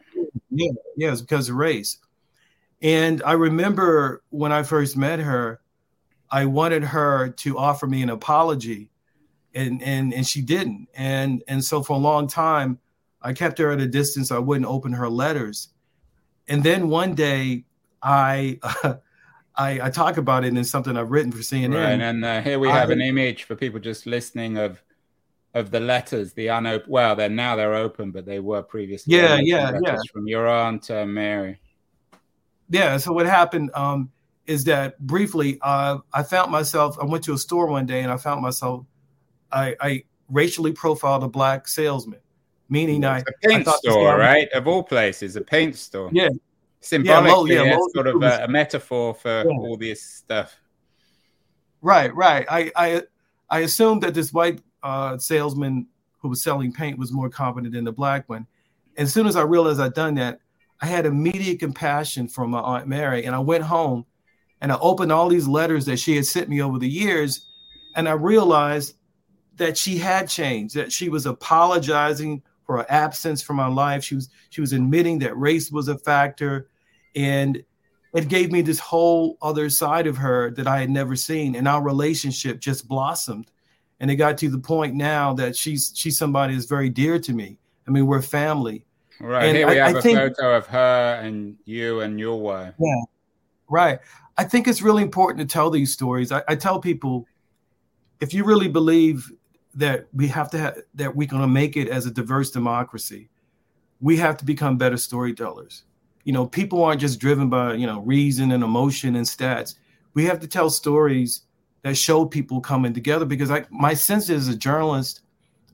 Yeah, 0.49 0.71
yes, 0.97 1.21
because 1.21 1.49
of 1.49 1.55
race. 1.55 1.97
And 2.81 3.21
I 3.23 3.33
remember 3.33 4.23
when 4.29 4.51
I 4.51 4.63
first 4.63 4.97
met 4.97 5.19
her, 5.19 5.61
I 6.29 6.45
wanted 6.45 6.83
her 6.83 7.29
to 7.29 7.57
offer 7.57 7.87
me 7.87 8.01
an 8.01 8.09
apology, 8.09 8.89
and 9.53 9.81
and 9.81 10.13
and 10.13 10.27
she 10.27 10.41
didn't. 10.41 10.87
And 10.95 11.43
and 11.47 11.63
so 11.63 11.83
for 11.83 11.93
a 11.93 11.99
long 11.99 12.27
time, 12.27 12.79
I 13.21 13.33
kept 13.33 13.59
her 13.59 13.71
at 13.71 13.79
a 13.79 13.87
distance. 13.87 14.31
I 14.31 14.39
wouldn't 14.39 14.67
open 14.67 14.93
her 14.93 15.09
letters. 15.09 15.69
And 16.47 16.63
then 16.63 16.89
one 16.89 17.15
day, 17.15 17.65
I. 18.01 18.59
Uh, 18.61 18.95
I, 19.57 19.79
I, 19.83 19.89
talk 19.89 20.17
about 20.17 20.43
it 20.43 20.49
in 20.49 20.65
something 20.65 20.97
I've 20.97 21.11
written 21.11 21.31
for 21.31 21.37
CNN. 21.37 21.75
Right, 21.75 22.01
and 22.01 22.25
uh, 22.25 22.41
here 22.41 22.59
we 22.59 22.67
have 22.67 22.89
I, 22.89 22.91
an 22.91 22.99
image 22.99 23.43
for 23.43 23.55
people 23.55 23.79
just 23.79 24.05
listening 24.05 24.57
of 24.57 24.83
of 25.55 25.71
the 25.71 25.79
letters, 25.79 26.33
the 26.33 26.47
unopened. 26.47 26.91
Well, 26.91 27.15
they're 27.15 27.29
now 27.29 27.55
they're 27.55 27.73
open, 27.73 28.11
but 28.11 28.25
they 28.25 28.39
were 28.39 28.61
previously. 28.61 29.15
Yeah, 29.15 29.39
yeah, 29.41 29.79
yeah. 29.81 29.97
From 30.11 30.27
your 30.27 30.47
aunt 30.47 30.91
uh, 30.91 31.05
Mary. 31.05 31.59
Yeah. 32.69 32.97
So 32.97 33.13
what 33.13 33.25
happened 33.25 33.71
um, 33.73 34.11
is 34.45 34.65
that 34.65 34.99
briefly, 34.99 35.57
uh, 35.61 35.99
I 36.13 36.23
found 36.23 36.51
myself. 36.51 36.97
I 37.01 37.05
went 37.05 37.23
to 37.23 37.33
a 37.33 37.37
store 37.37 37.67
one 37.67 37.85
day 37.85 38.01
and 38.01 38.11
I 38.11 38.17
found 38.17 38.41
myself. 38.41 38.85
I, 39.51 39.75
I 39.79 40.03
racially 40.29 40.73
profiled 40.73 41.23
a 41.23 41.29
black 41.29 41.69
salesman, 41.69 42.19
meaning 42.67 43.03
it's 43.03 43.07
I 43.07 43.19
a 43.19 43.47
paint 43.47 43.67
I 43.67 43.71
store, 43.77 44.17
right? 44.17 44.49
Of 44.51 44.67
all 44.67 44.83
places, 44.83 45.37
a 45.37 45.41
paint 45.41 45.77
store. 45.77 46.09
Yeah, 46.11 46.29
symbolically, 46.81 47.55
yeah, 47.55 47.63
yeah, 47.63 47.77
sort 47.93 48.07
of 48.07 48.21
a, 48.21 48.43
a, 48.43 48.47
metaphor 48.49 49.13
for 49.13 49.45
yeah. 49.45 49.57
all 49.57 49.77
this 49.77 50.03
stuff. 50.03 50.59
Right, 51.81 52.13
right. 52.13 52.45
I 52.49 52.71
I 52.75 53.03
I 53.49 53.59
assumed 53.59 54.03
that 54.03 54.13
this 54.13 54.33
white 54.33 54.61
uh, 54.83 55.17
salesman 55.17 55.87
who 56.19 56.29
was 56.29 56.41
selling 56.41 56.71
paint 56.71 56.97
was 56.97 57.11
more 57.11 57.29
competent 57.29 57.73
than 57.73 57.83
the 57.83 57.91
black 57.91 58.27
one. 58.27 58.47
As 58.97 59.13
soon 59.13 59.27
as 59.27 59.35
I 59.35 59.41
realized 59.41 59.79
I'd 59.79 59.93
done 59.93 60.15
that, 60.15 60.39
I 60.81 60.87
had 60.87 61.05
immediate 61.05 61.59
compassion 61.59 62.27
for 62.27 62.47
my 62.47 62.59
aunt 62.59 62.87
Mary, 62.87 63.25
and 63.25 63.35
I 63.35 63.39
went 63.39 63.63
home 63.63 64.05
and 64.61 64.71
I 64.71 64.77
opened 64.79 65.11
all 65.11 65.29
these 65.29 65.47
letters 65.47 65.85
that 65.85 65.97
she 65.97 66.15
had 66.15 66.25
sent 66.25 66.49
me 66.49 66.61
over 66.61 66.79
the 66.79 66.89
years, 66.89 67.45
and 67.95 68.07
I 68.07 68.13
realized 68.13 68.95
that 69.57 69.77
she 69.77 69.97
had 69.97 70.27
changed, 70.27 70.75
that 70.75 70.91
she 70.91 71.09
was 71.09 71.25
apologizing 71.25 72.41
for 72.65 72.77
her 72.77 72.85
absence 72.89 73.41
from 73.41 73.57
my 73.57 73.67
life. 73.67 74.03
She 74.03 74.15
was 74.15 74.29
she 74.49 74.61
was 74.61 74.73
admitting 74.73 75.19
that 75.19 75.37
race 75.37 75.71
was 75.71 75.87
a 75.87 75.97
factor, 75.97 76.69
and 77.15 77.63
it 78.15 78.29
gave 78.29 78.51
me 78.51 78.61
this 78.61 78.79
whole 78.79 79.37
other 79.41 79.69
side 79.69 80.07
of 80.07 80.15
her 80.17 80.51
that 80.51 80.67
I 80.67 80.79
had 80.79 80.89
never 80.89 81.15
seen, 81.15 81.55
and 81.55 81.67
our 81.67 81.83
relationship 81.83 82.59
just 82.59 82.87
blossomed. 82.87 83.51
And 83.99 84.09
it 84.09 84.15
got 84.15 84.37
to 84.39 84.49
the 84.49 84.57
point 84.57 84.95
now 84.95 85.33
that 85.33 85.55
she's 85.55 85.91
she's 85.95 86.17
somebody 86.17 86.53
that's 86.53 86.65
very 86.65 86.89
dear 86.89 87.19
to 87.19 87.33
me. 87.33 87.57
I 87.87 87.91
mean, 87.91 88.07
we're 88.07 88.21
family. 88.21 88.85
Right 89.19 89.45
and 89.45 89.57
here 89.57 89.67
we 89.67 89.79
I, 89.79 89.87
have 89.87 89.95
I 89.95 89.99
a 89.99 90.01
think, 90.01 90.17
photo 90.17 90.57
of 90.57 90.67
her 90.67 91.19
and 91.23 91.55
you 91.65 92.01
and 92.01 92.19
your 92.19 92.39
wife. 92.39 92.73
Yeah, 92.79 93.01
right. 93.69 93.99
I 94.37 94.43
think 94.43 94.67
it's 94.67 94.81
really 94.81 95.03
important 95.03 95.47
to 95.47 95.53
tell 95.53 95.69
these 95.69 95.93
stories. 95.93 96.31
I, 96.31 96.41
I 96.47 96.55
tell 96.55 96.79
people, 96.79 97.25
if 98.19 98.33
you 98.33 98.43
really 98.43 98.67
believe 98.67 99.31
that 99.75 100.07
we 100.13 100.27
have 100.27 100.49
to 100.51 100.57
have 100.57 100.77
that 100.95 101.15
we're 101.15 101.27
going 101.27 101.41
to 101.41 101.47
make 101.47 101.75
it 101.77 101.89
as 101.89 102.05
a 102.05 102.11
diverse 102.11 102.51
democracy, 102.51 103.29
we 104.01 104.17
have 104.17 104.37
to 104.37 104.45
become 104.45 104.77
better 104.77 104.97
storytellers. 104.97 105.83
You 106.25 106.33
know, 106.33 106.45
people 106.45 106.83
aren't 106.83 107.01
just 107.01 107.19
driven 107.19 107.49
by 107.49 107.75
you 107.75 107.87
know 107.87 108.01
reason 108.01 108.51
and 108.51 108.63
emotion 108.63 109.15
and 109.15 109.25
stats. 109.25 109.75
We 110.13 110.25
have 110.25 110.39
to 110.41 110.47
tell 110.47 110.69
stories 110.69 111.41
that 111.85 111.95
show 111.95 112.25
people 112.25 112.59
coming 112.59 112.93
together. 112.93 113.25
Because 113.25 113.51
I, 113.51 113.63
my 113.69 113.93
sense 113.93 114.29
is, 114.29 114.49
as 114.49 114.55
a 114.55 114.57
journalist, 114.57 115.21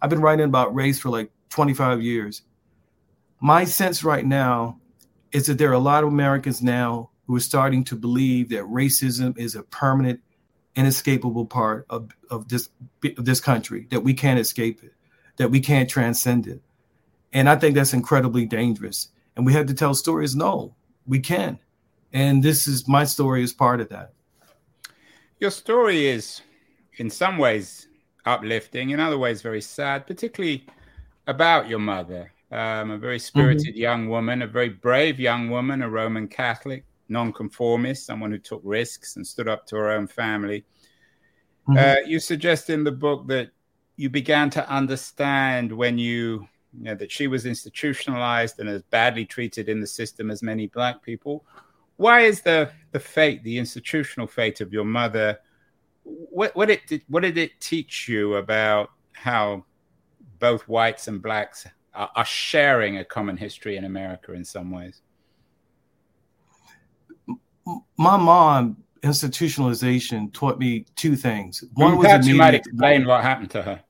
I've 0.02 0.10
been 0.10 0.22
writing 0.22 0.46
about 0.46 0.76
race 0.76 1.00
for 1.00 1.10
like 1.10 1.32
25 1.50 2.02
years. 2.02 2.42
My 3.40 3.64
sense 3.64 4.04
right 4.04 4.26
now 4.26 4.78
is 5.32 5.48
that 5.48 5.58
there 5.58 5.70
are 5.70 5.74
a 5.74 5.80
lot 5.80 6.04
of 6.04 6.10
Americans 6.10 6.62
now 6.62 7.12
who 7.26 7.36
are 7.38 7.40
starting 7.40 7.86
to 7.86 7.96
believe 7.96 8.50
that 8.50 8.64
racism 8.64 9.38
is 9.38 9.56
a 9.56 9.64
permanent, 9.64 10.20
inescapable 10.76 11.46
part 11.46 11.86
of, 11.90 12.10
of 12.30 12.50
this 12.50 12.70
of 13.18 13.24
this 13.24 13.40
country, 13.40 13.88
that 13.90 14.02
we 14.02 14.14
can't 14.14 14.40
escape 14.40 14.84
it, 14.84 14.94
that 15.38 15.50
we 15.50 15.62
can't 15.62 15.90
transcend 15.90 16.46
it. 16.46 16.62
And 17.32 17.48
I 17.48 17.56
think 17.56 17.76
that's 17.76 17.94
incredibly 17.94 18.46
dangerous. 18.46 19.08
And 19.36 19.46
we 19.46 19.54
had 19.54 19.67
to 19.67 19.74
tell 19.74 19.94
stories. 19.94 20.36
No, 20.36 20.76
we 21.06 21.20
can. 21.20 21.60
And 22.13 22.44
this 22.44 22.67
is 22.67 22.88
my 22.88 23.06
story 23.06 23.44
is 23.44 23.54
part 23.54 23.80
of 23.80 23.89
that. 23.89 24.13
Your 25.39 25.52
story 25.52 26.08
is 26.08 26.41
in 26.98 27.10
some 27.10 27.38
ways 27.38 27.88
uplifting, 28.26 28.91
in 28.91 29.00
other 29.00 29.17
ways 29.17 29.41
very 29.41 29.62
sad, 29.62 30.06
particularly 30.06 30.65
about 31.28 31.67
your 31.70 31.80
mother. 31.80 32.32
Um, 32.52 32.91
a 32.91 32.98
very 32.98 33.17
spirited 33.17 33.76
mm-hmm. 33.76 33.82
young 33.82 34.10
woman, 34.10 34.41
a 34.41 34.48
very 34.48 34.70
brave 34.70 35.20
young 35.20 35.50
woman, 35.50 35.82
a 35.82 35.89
Roman 35.89 36.28
Catholic, 36.28 36.84
nonconformist, 37.08 38.06
someone 38.06 38.32
who 38.32 38.39
took 38.39 38.62
risks 38.63 39.15
and 39.15 39.26
stood 39.26 39.48
up 39.48 39.65
to 39.67 39.78
her 39.78 39.91
own 39.91 40.06
family. 40.06 40.65
Mm-hmm. 41.70 41.78
Uh, 41.78 42.08
you 42.08 42.20
suggest 42.20 42.70
in 42.70 42.84
the 42.84 42.91
book 42.91 43.28
that 43.28 43.52
you 43.96 44.10
began 44.10 44.50
to 44.50 44.70
understand 44.70 45.72
when 45.72 45.98
you, 45.98 46.48
you 46.77 46.86
know, 46.86 46.95
that 46.95 47.12
she 47.12 47.27
was 47.27 47.45
institutionalized 47.45 48.60
and 48.60 48.69
as 48.69 48.81
badly 48.84 49.25
treated 49.25 49.69
in 49.69 49.81
the 49.81 49.88
system 49.88 50.31
as 50.31 50.41
many 50.41 50.67
black 50.67 51.01
people. 51.01 51.45
Why 51.97 52.21
is 52.21 52.41
the 52.41 52.71
the 52.91 52.99
fate, 52.99 53.43
the 53.43 53.57
institutional 53.57 54.27
fate 54.27 54.62
of 54.62 54.73
your 54.73 54.86
mother? 54.86 55.39
What 56.03 56.55
what 56.55 56.69
it 56.69 56.88
did, 56.88 57.03
what 57.07 57.21
did 57.21 57.38
it 57.38 57.60
teach 57.60 58.07
you 58.07 58.36
about 58.36 58.89
how 59.13 59.65
both 60.39 60.67
whites 60.67 61.07
and 61.07 61.21
blacks 61.21 61.67
are, 61.93 62.10
are 62.15 62.25
sharing 62.25 62.97
a 62.97 63.05
common 63.05 63.38
history 63.38 63.77
in 63.77 63.86
America 63.86 64.34
in 64.34 64.45
some 64.45 64.71
ways? 64.71 65.01
my 67.97 68.17
mom 68.17 68.77
institutionalization 69.03 70.31
taught 70.34 70.60
me 70.60 70.86
two 70.95 71.15
things. 71.15 71.63
One 71.73 71.93
mm, 71.93 71.97
was 71.97 72.05
Perhaps 72.05 72.27
you 72.27 72.36
might 72.36 72.53
explain 72.53 73.05
what 73.05 73.23
happened 73.23 73.49
to 73.51 73.62
her. 73.62 73.84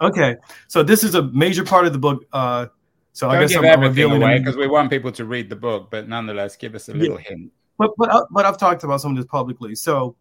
Okay, 0.00 0.36
so 0.68 0.82
this 0.82 1.04
is 1.04 1.14
a 1.14 1.24
major 1.24 1.64
part 1.64 1.86
of 1.86 1.92
the 1.92 1.98
book. 1.98 2.24
Uh, 2.32 2.66
so 3.12 3.26
Don't 3.26 3.36
I 3.36 3.40
guess 3.40 3.50
give 3.50 3.64
I'm, 3.64 3.84
everything 3.84 4.10
away 4.12 4.38
because 4.38 4.56
we 4.56 4.66
want 4.66 4.90
people 4.90 5.12
to 5.12 5.24
read 5.24 5.50
the 5.50 5.56
book, 5.56 5.90
but 5.90 6.08
nonetheless, 6.08 6.56
give 6.56 6.74
us 6.74 6.88
a 6.88 6.94
little 6.94 7.20
yeah. 7.20 7.28
hint. 7.28 7.52
But 7.78 7.90
but 7.96 8.10
uh, 8.10 8.24
but 8.30 8.44
I've 8.44 8.58
talked 8.58 8.84
about 8.84 9.00
some 9.00 9.12
of 9.12 9.16
this 9.16 9.26
publicly. 9.26 9.74
So 9.74 10.16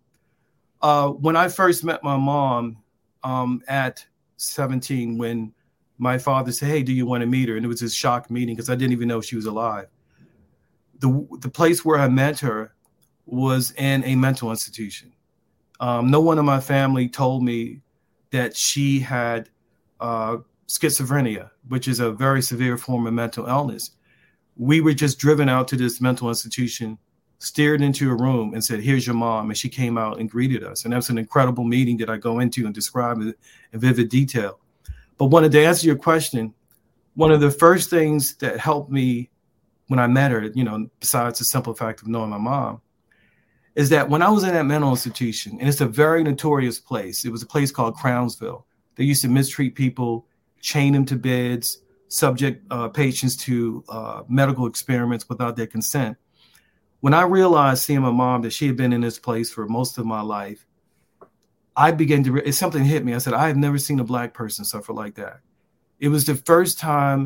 uh, 0.82 1.10
when 1.10 1.36
I 1.36 1.48
first 1.48 1.84
met 1.84 2.04
my 2.04 2.18
mom 2.18 2.78
um, 3.24 3.62
at 3.68 4.06
17, 4.38 5.18
when 5.18 5.54
my 5.98 6.18
father 6.18 6.52
said, 6.52 6.70
"Hey, 6.70 6.84
do 6.84 6.92
you 6.92 7.06
want 7.06 7.22
to 7.22 7.28
meet 7.28 7.48
her?" 7.50 7.56
and 7.56 7.66
it 7.66 7.70
was 7.70 7.80
this 7.80 7.94
shock 7.94 8.30
meeting 8.30 8.56
because 8.56 8.70
I 8.70 8.76
didn't 8.76 8.94
even 8.94 9.08
know 9.08 9.22
she 9.22 9.36
was 9.36 9.46
alive 9.46 9.88
the 11.00 11.28
the 11.40 11.50
place 11.50 11.84
where 11.84 12.00
I 12.00 12.08
met 12.08 12.40
her 12.40 12.74
was 13.26 13.72
in 13.78 14.04
a 14.04 14.16
mental 14.16 14.50
institution. 14.52 15.14
Um, 15.80 16.10
no 16.10 16.20
one 16.20 16.38
in 16.38 16.46
my 16.46 16.60
family 16.60 17.08
told 17.08 17.44
me 17.44 17.82
that 18.32 18.56
she 18.56 19.00
had 19.00 19.50
uh, 20.00 20.38
schizophrenia, 20.68 21.50
which 21.68 21.88
is 21.88 22.00
a 22.00 22.12
very 22.12 22.42
severe 22.42 22.78
form 22.78 23.08
of 23.08 23.14
mental 23.14 23.46
illness. 23.48 23.92
We 24.56 24.82
were 24.82 24.94
just 24.94 25.20
driven 25.20 25.50
out 25.50 25.68
to 25.70 25.76
this 25.78 26.02
mental 26.02 26.30
institution, 26.30 26.98
steered 27.40 27.82
into 27.82 28.12
a 28.12 28.16
room, 28.16 28.54
and 28.54 28.64
said, 28.64 28.82
"Here's 28.82 29.08
your 29.08 29.16
mom." 29.16 29.50
And 29.50 29.58
she 29.58 29.70
came 29.70 29.98
out 29.98 30.20
and 30.20 30.30
greeted 30.30 30.64
us, 30.64 30.84
and 30.84 30.94
that 30.94 30.98
was 30.98 31.10
an 31.10 31.18
incredible 31.18 31.64
meeting 31.64 31.98
that 31.98 32.10
I 32.10 32.18
go 32.18 32.40
into 32.40 32.66
and 32.66 32.76
describe 32.76 33.20
in 33.20 33.34
vivid 33.74 34.10
detail. 34.10 34.60
But 35.18 35.28
wanted 35.28 35.52
to 35.54 35.66
answer 35.66 35.88
your 35.88 35.98
question. 35.98 36.54
One 37.16 37.32
of 37.32 37.42
the 37.42 37.52
first 37.52 37.90
things 37.90 38.36
that 38.36 38.60
helped 38.60 38.92
me 38.92 39.30
when 39.88 40.00
I 40.00 40.08
met 40.08 40.32
her, 40.32 40.44
you 40.54 40.64
know, 40.64 40.88
besides 41.00 41.40
the 41.40 41.46
simple 41.46 41.74
fact 41.74 42.02
of 42.02 42.08
knowing 42.08 42.30
my 42.30 42.38
mom, 42.38 42.80
is 43.76 43.90
that 43.90 44.10
when 44.10 44.22
I 44.22 44.30
was 44.30 44.44
in 44.44 44.54
that 44.54 44.66
mental 44.66 44.92
institution, 44.92 45.58
and 45.60 45.68
it's 45.68 45.82
a 45.82 45.88
very 45.88 46.24
notorious 46.24 46.80
place, 46.80 47.26
it 47.26 47.32
was 47.32 47.44
a 47.44 47.48
place 47.48 47.72
called 47.72 47.96
Crownsville. 47.96 48.66
They 49.00 49.06
used 49.06 49.22
to 49.22 49.30
mistreat 49.30 49.76
people, 49.76 50.28
chain 50.60 50.92
them 50.92 51.06
to 51.06 51.16
beds, 51.16 51.82
subject 52.10 52.66
uh, 52.70 52.90
patients 52.90 53.38
to 53.38 53.82
uh, 53.88 54.24
medical 54.28 54.68
experiments 54.68 55.30
without 55.30 55.56
their 55.56 55.68
consent. 55.68 56.18
When 57.00 57.14
I 57.14 57.22
realized 57.22 57.86
seeing 57.86 58.02
my 58.02 58.12
mom 58.12 58.42
that 58.42 58.52
she 58.52 58.68
had 58.68 58.76
been 58.76 58.92
in 58.92 59.00
this 59.00 59.18
place 59.18 59.50
for 59.50 59.70
most 59.70 59.98
of 59.98 60.06
my 60.06 60.20
life, 60.20 60.68
I 61.78 61.94
began 61.94 62.26
to, 62.26 62.34
re- 62.34 62.52
something 62.52 62.84
hit 62.84 63.06
me. 63.06 63.14
I 63.14 63.20
said, 63.20 63.34
I 63.34 63.48
have 63.48 63.56
never 63.56 63.78
seen 63.78 64.02
a 64.02 64.04
black 64.04 64.34
person 64.34 64.66
suffer 64.66 64.92
like 64.92 65.16
that. 65.16 65.40
It 66.02 66.10
was 66.10 66.26
the 66.26 66.36
first 66.36 66.78
time 66.78 67.26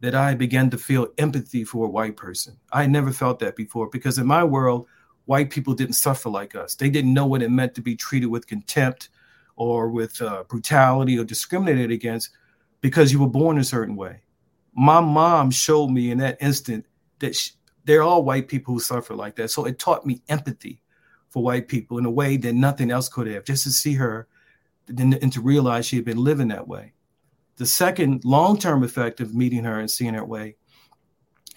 that 0.00 0.14
I 0.14 0.34
began 0.34 0.70
to 0.70 0.78
feel 0.78 1.08
empathy 1.18 1.64
for 1.64 1.84
a 1.84 1.90
white 1.90 2.16
person. 2.16 2.56
I 2.72 2.80
had 2.80 2.90
never 2.90 3.12
felt 3.12 3.40
that 3.40 3.56
before 3.56 3.90
because 3.90 4.16
in 4.16 4.26
my 4.26 4.42
world, 4.42 4.86
white 5.26 5.50
people 5.50 5.74
didn't 5.74 5.96
suffer 5.96 6.30
like 6.30 6.54
us. 6.54 6.76
They 6.76 6.88
didn't 6.88 7.12
know 7.12 7.26
what 7.26 7.42
it 7.42 7.50
meant 7.50 7.74
to 7.74 7.82
be 7.82 7.94
treated 7.94 8.28
with 8.28 8.46
contempt 8.46 9.10
or 9.60 9.90
with 9.90 10.22
uh, 10.22 10.42
brutality 10.48 11.18
or 11.18 11.24
discriminated 11.24 11.90
against 11.90 12.30
because 12.80 13.12
you 13.12 13.20
were 13.20 13.28
born 13.28 13.58
a 13.58 13.62
certain 13.62 13.94
way. 13.94 14.22
My 14.72 15.00
mom 15.00 15.50
showed 15.50 15.88
me 15.88 16.10
in 16.10 16.16
that 16.18 16.38
instant 16.40 16.86
that 17.18 17.36
she, 17.36 17.50
they're 17.84 18.02
all 18.02 18.24
white 18.24 18.48
people 18.48 18.72
who 18.72 18.80
suffer 18.80 19.14
like 19.14 19.36
that. 19.36 19.50
So 19.50 19.66
it 19.66 19.78
taught 19.78 20.06
me 20.06 20.22
empathy 20.30 20.80
for 21.28 21.42
white 21.42 21.68
people 21.68 21.98
in 21.98 22.06
a 22.06 22.10
way 22.10 22.38
that 22.38 22.54
nothing 22.54 22.90
else 22.90 23.10
could 23.10 23.26
have, 23.26 23.44
just 23.44 23.64
to 23.64 23.70
see 23.70 23.92
her 23.92 24.28
and 24.88 25.30
to 25.30 25.42
realize 25.42 25.84
she 25.84 25.96
had 25.96 26.06
been 26.06 26.24
living 26.24 26.48
that 26.48 26.66
way. 26.66 26.94
The 27.56 27.66
second 27.66 28.24
long 28.24 28.56
term 28.56 28.82
effect 28.82 29.20
of 29.20 29.34
meeting 29.34 29.64
her 29.64 29.78
and 29.78 29.90
seeing 29.90 30.14
her 30.14 30.24
way 30.24 30.56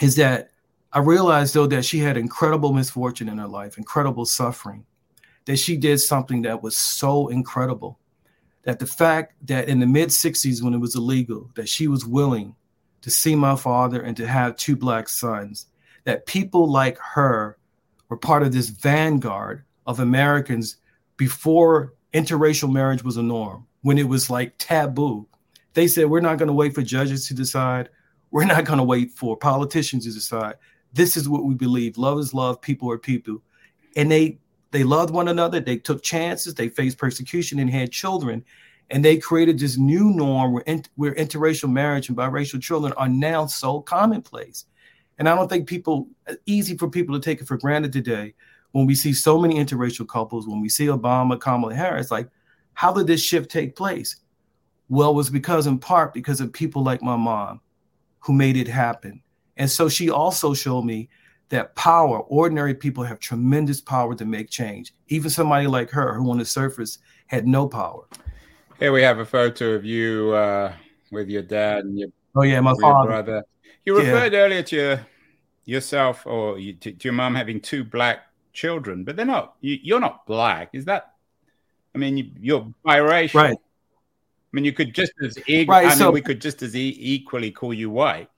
is 0.01 0.17
that 0.17 0.49
I 0.91 0.99
realized, 0.99 1.53
though, 1.53 1.67
that 1.67 1.85
she 1.85 1.99
had 1.99 2.17
incredible 2.17 2.73
misfortune 2.73 3.29
in 3.29 3.37
her 3.37 3.47
life, 3.47 3.77
incredible 3.77 4.25
suffering, 4.25 4.85
that 5.45 5.57
she 5.57 5.77
did 5.77 5.99
something 5.99 6.43
that 6.43 6.63
was 6.63 6.77
so 6.77 7.27
incredible. 7.27 7.99
That 8.63 8.79
the 8.79 8.87
fact 8.87 9.35
that 9.47 9.67
in 9.67 9.79
the 9.79 9.85
mid 9.85 10.09
60s, 10.09 10.61
when 10.61 10.73
it 10.73 10.79
was 10.79 10.95
illegal, 10.95 11.49
that 11.55 11.67
she 11.67 11.87
was 11.87 12.05
willing 12.05 12.55
to 13.01 13.11
see 13.11 13.35
my 13.35 13.55
father 13.55 14.01
and 14.01 14.15
to 14.17 14.25
have 14.25 14.55
two 14.55 14.75
black 14.75 15.09
sons, 15.09 15.67
that 16.05 16.25
people 16.25 16.71
like 16.71 16.97
her 16.97 17.57
were 18.07 18.17
part 18.17 18.43
of 18.43 18.53
this 18.53 18.69
vanguard 18.69 19.63
of 19.85 19.99
Americans 19.99 20.77
before 21.17 21.93
interracial 22.13 22.71
marriage 22.71 23.03
was 23.03 23.17
a 23.17 23.23
norm, 23.23 23.65
when 23.81 23.97
it 23.97 24.07
was 24.07 24.29
like 24.29 24.53
taboo, 24.57 25.27
they 25.73 25.87
said, 25.87 26.09
we're 26.09 26.21
not 26.21 26.37
going 26.37 26.47
to 26.47 26.53
wait 26.53 26.73
for 26.73 26.81
judges 26.81 27.27
to 27.27 27.33
decide. 27.33 27.89
We're 28.31 28.45
not 28.45 28.65
going 28.65 28.77
to 28.77 28.83
wait 28.83 29.11
for 29.11 29.35
politicians 29.35 30.05
to 30.05 30.11
decide. 30.11 30.55
this 30.93 31.17
is 31.17 31.27
what 31.27 31.43
we 31.43 31.55
believe. 31.55 31.97
Love 31.97 32.19
is 32.19 32.33
love, 32.33 32.61
people 32.61 32.89
are 32.91 32.99
people. 32.99 33.41
And 33.95 34.11
they 34.11 34.39
they 34.73 34.83
loved 34.83 35.13
one 35.13 35.27
another, 35.27 35.59
they 35.59 35.77
took 35.77 36.01
chances, 36.01 36.55
they 36.55 36.67
faced 36.67 36.97
persecution 36.97 37.59
and 37.59 37.69
had 37.69 37.91
children. 37.91 38.43
And 38.89 39.05
they 39.05 39.17
created 39.17 39.59
this 39.59 39.77
new 39.77 40.09
norm 40.09 40.51
where, 40.51 40.63
in, 40.63 40.83
where 40.95 41.13
interracial 41.13 41.71
marriage 41.71 42.09
and 42.09 42.17
biracial 42.17 42.61
children 42.61 42.91
are 42.93 43.07
now 43.07 43.45
so 43.45 43.81
commonplace. 43.81 44.65
And 45.19 45.29
I 45.29 45.35
don't 45.35 45.47
think 45.47 45.69
people 45.69 46.07
easy 46.47 46.75
for 46.75 46.89
people 46.89 47.13
to 47.15 47.21
take 47.21 47.39
it 47.39 47.47
for 47.47 47.55
granted 47.55 47.93
today 47.93 48.33
when 48.71 48.87
we 48.87 48.95
see 48.95 49.13
so 49.13 49.39
many 49.39 49.55
interracial 49.55 50.07
couples, 50.07 50.47
when 50.47 50.59
we 50.59 50.69
see 50.69 50.87
Obama, 50.87 51.39
Kamala 51.39 51.75
Harris, 51.75 52.09
like, 52.09 52.27
how 52.73 52.91
did 52.91 53.05
this 53.05 53.21
shift 53.21 53.51
take 53.51 53.75
place? 53.75 54.15
Well, 54.89 55.11
it 55.11 55.15
was 55.15 55.29
because 55.29 55.67
in 55.67 55.77
part 55.77 56.15
because 56.15 56.41
of 56.41 56.51
people 56.51 56.83
like 56.83 57.03
my 57.03 57.15
mom 57.15 57.61
who 58.21 58.33
made 58.33 58.57
it 58.57 58.67
happen. 58.67 59.21
And 59.55 59.69
so 59.69 59.87
she 59.87 60.09
also 60.09 60.55
showed 60.55 60.81
me 60.81 61.09
that 61.53 61.75
power, 61.75 62.19
ordinary 62.19 62.73
people 62.73 63.03
have 63.03 63.19
tremendous 63.19 63.79
power 63.79 64.15
to 64.15 64.25
make 64.25 64.49
change. 64.49 64.93
Even 65.09 65.29
somebody 65.29 65.67
like 65.67 65.89
her, 65.91 66.15
who 66.15 66.31
on 66.31 66.39
the 66.39 66.45
surface 66.45 66.97
had 67.27 67.47
no 67.47 67.67
power. 67.67 68.05
Here 68.79 68.91
we 68.91 69.03
have 69.03 69.19
a 69.19 69.25
photo 69.25 69.73
of 69.73 69.85
you 69.85 70.33
uh, 70.33 70.73
with 71.11 71.29
your 71.29 71.43
dad 71.43 71.85
and 71.85 71.99
your, 71.99 72.09
oh, 72.35 72.41
yeah, 72.41 72.59
my 72.59 72.73
father. 72.81 73.07
brother. 73.07 73.43
You 73.85 73.97
referred 73.97 74.33
yeah. 74.33 74.39
earlier 74.39 74.63
to 74.63 74.75
your, 74.75 75.07
yourself 75.65 76.25
or 76.25 76.57
you, 76.57 76.73
to, 76.73 76.91
to, 76.91 77.03
your 77.03 77.13
mom 77.13 77.35
having 77.35 77.61
two 77.61 77.83
black 77.83 78.21
children, 78.51 79.03
but 79.03 79.15
they're 79.15 79.25
not, 79.25 79.53
you, 79.61 79.95
are 79.95 79.99
not 79.99 80.25
black. 80.25 80.69
Is 80.73 80.85
that, 80.85 81.13
I 81.93 81.99
mean, 81.99 82.35
you, 82.41 82.57
are 82.57 82.67
biracial. 82.83 83.35
Right. 83.35 83.57
I 83.57 84.51
mean, 84.51 84.65
you 84.65 84.73
could 84.73 84.95
just 84.95 85.13
as, 85.23 85.37
e- 85.47 85.65
right, 85.65 85.85
I 85.85 85.93
so, 85.93 86.05
mean, 86.05 86.13
we 86.15 86.21
could 86.21 86.41
just 86.41 86.63
as 86.63 86.75
e- 86.75 86.97
equally 86.99 87.51
call 87.51 87.75
you 87.75 87.91
white. 87.91 88.29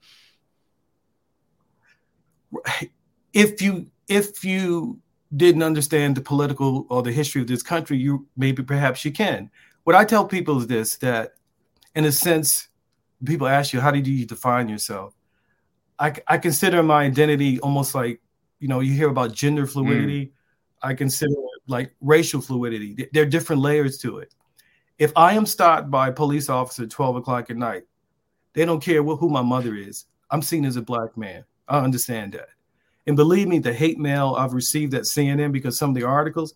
If 3.36 3.60
you 3.60 3.86
if 4.08 4.44
you 4.44 4.98
didn't 5.36 5.62
understand 5.62 6.16
the 6.16 6.22
political 6.22 6.86
or 6.88 7.02
the 7.02 7.12
history 7.12 7.42
of 7.42 7.46
this 7.46 7.62
country, 7.62 7.98
you 7.98 8.26
maybe 8.36 8.62
perhaps 8.62 9.04
you 9.04 9.12
can. 9.12 9.50
What 9.84 9.94
I 9.94 10.04
tell 10.04 10.24
people 10.24 10.58
is 10.58 10.66
this: 10.66 10.96
that 10.96 11.34
in 11.94 12.06
a 12.06 12.12
sense, 12.12 12.68
people 13.24 13.46
ask 13.46 13.74
you, 13.74 13.80
"How 13.80 13.90
did 13.90 14.06
you 14.06 14.24
define 14.24 14.70
yourself?" 14.70 15.14
I, 15.98 16.14
I 16.26 16.38
consider 16.38 16.82
my 16.82 17.04
identity 17.04 17.60
almost 17.60 17.94
like 17.94 18.22
you 18.58 18.68
know 18.68 18.80
you 18.80 18.94
hear 18.94 19.10
about 19.10 19.34
gender 19.34 19.66
fluidity. 19.66 20.26
Mm. 20.26 20.30
I 20.82 20.94
consider 20.94 21.34
like 21.68 21.94
racial 22.00 22.40
fluidity. 22.40 23.08
There 23.12 23.22
are 23.22 23.26
different 23.36 23.60
layers 23.60 23.98
to 23.98 24.18
it. 24.18 24.34
If 24.98 25.12
I 25.14 25.34
am 25.34 25.44
stopped 25.44 25.90
by 25.90 26.08
a 26.08 26.12
police 26.12 26.48
officer 26.48 26.84
at 26.84 26.90
12 26.90 27.16
o'clock 27.16 27.50
at 27.50 27.56
night, 27.56 27.82
they 28.54 28.64
don't 28.64 28.80
care 28.80 29.02
who 29.02 29.28
my 29.28 29.42
mother 29.42 29.74
is. 29.74 30.06
I'm 30.30 30.40
seen 30.40 30.64
as 30.64 30.76
a 30.76 30.82
black 30.82 31.18
man. 31.18 31.44
I 31.68 31.80
understand 31.80 32.32
that. 32.32 32.48
And 33.06 33.16
believe 33.16 33.48
me, 33.48 33.58
the 33.58 33.72
hate 33.72 33.98
mail 33.98 34.34
I've 34.36 34.52
received 34.52 34.94
at 34.94 35.02
CNN 35.02 35.52
because 35.52 35.78
some 35.78 35.90
of 35.90 35.96
the 35.96 36.02
articles, 36.02 36.54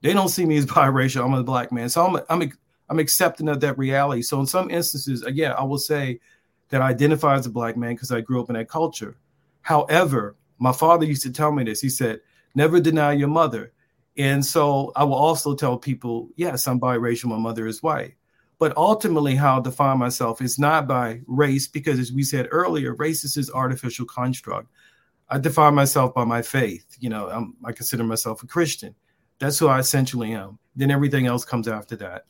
they 0.00 0.12
don't 0.12 0.28
see 0.28 0.46
me 0.46 0.56
as 0.56 0.66
biracial. 0.78 1.24
I'm 1.24 1.34
a 1.34 1.42
black 1.42 1.72
man. 1.72 1.88
So 1.88 2.06
I'm, 2.06 2.22
I'm, 2.28 2.52
I'm 2.88 2.98
accepting 2.98 3.48
of 3.48 3.60
that 3.60 3.78
reality. 3.78 4.22
So 4.22 4.40
in 4.40 4.46
some 4.46 4.70
instances, 4.70 5.22
again, 5.22 5.52
I 5.52 5.62
will 5.62 5.78
say 5.78 6.20
that 6.70 6.80
I 6.80 6.88
identify 6.88 7.34
as 7.34 7.46
a 7.46 7.50
black 7.50 7.76
man 7.76 7.94
because 7.94 8.10
I 8.10 8.20
grew 8.20 8.40
up 8.40 8.48
in 8.48 8.54
that 8.54 8.68
culture. 8.68 9.16
However, 9.62 10.36
my 10.58 10.72
father 10.72 11.04
used 11.04 11.22
to 11.22 11.32
tell 11.32 11.52
me 11.52 11.64
this. 11.64 11.80
He 11.80 11.88
said, 11.88 12.20
never 12.54 12.80
deny 12.80 13.12
your 13.12 13.28
mother. 13.28 13.72
And 14.16 14.44
so 14.44 14.92
I 14.96 15.04
will 15.04 15.14
also 15.14 15.54
tell 15.54 15.78
people, 15.78 16.28
yes, 16.36 16.66
I'm 16.66 16.80
biracial. 16.80 17.26
My 17.26 17.38
mother 17.38 17.66
is 17.66 17.82
white. 17.82 18.14
But 18.58 18.76
ultimately, 18.76 19.36
how 19.36 19.58
I 19.58 19.62
define 19.62 19.98
myself 19.98 20.42
is 20.42 20.58
not 20.58 20.86
by 20.86 21.22
race, 21.26 21.66
because 21.66 21.98
as 21.98 22.12
we 22.12 22.22
said 22.22 22.48
earlier, 22.50 22.94
race 22.94 23.24
is 23.24 23.34
this 23.34 23.50
artificial 23.50 24.04
construct. 24.04 24.68
I 25.30 25.38
define 25.38 25.74
myself 25.74 26.14
by 26.14 26.24
my 26.24 26.42
faith. 26.42 26.96
You 26.98 27.08
know, 27.08 27.28
I'm, 27.28 27.54
I 27.64 27.72
consider 27.72 28.02
myself 28.02 28.42
a 28.42 28.46
Christian. 28.46 28.94
That's 29.38 29.58
who 29.58 29.68
I 29.68 29.78
essentially 29.78 30.32
am. 30.32 30.58
Then 30.74 30.90
everything 30.90 31.26
else 31.26 31.44
comes 31.44 31.68
after 31.68 31.96
that. 31.96 32.26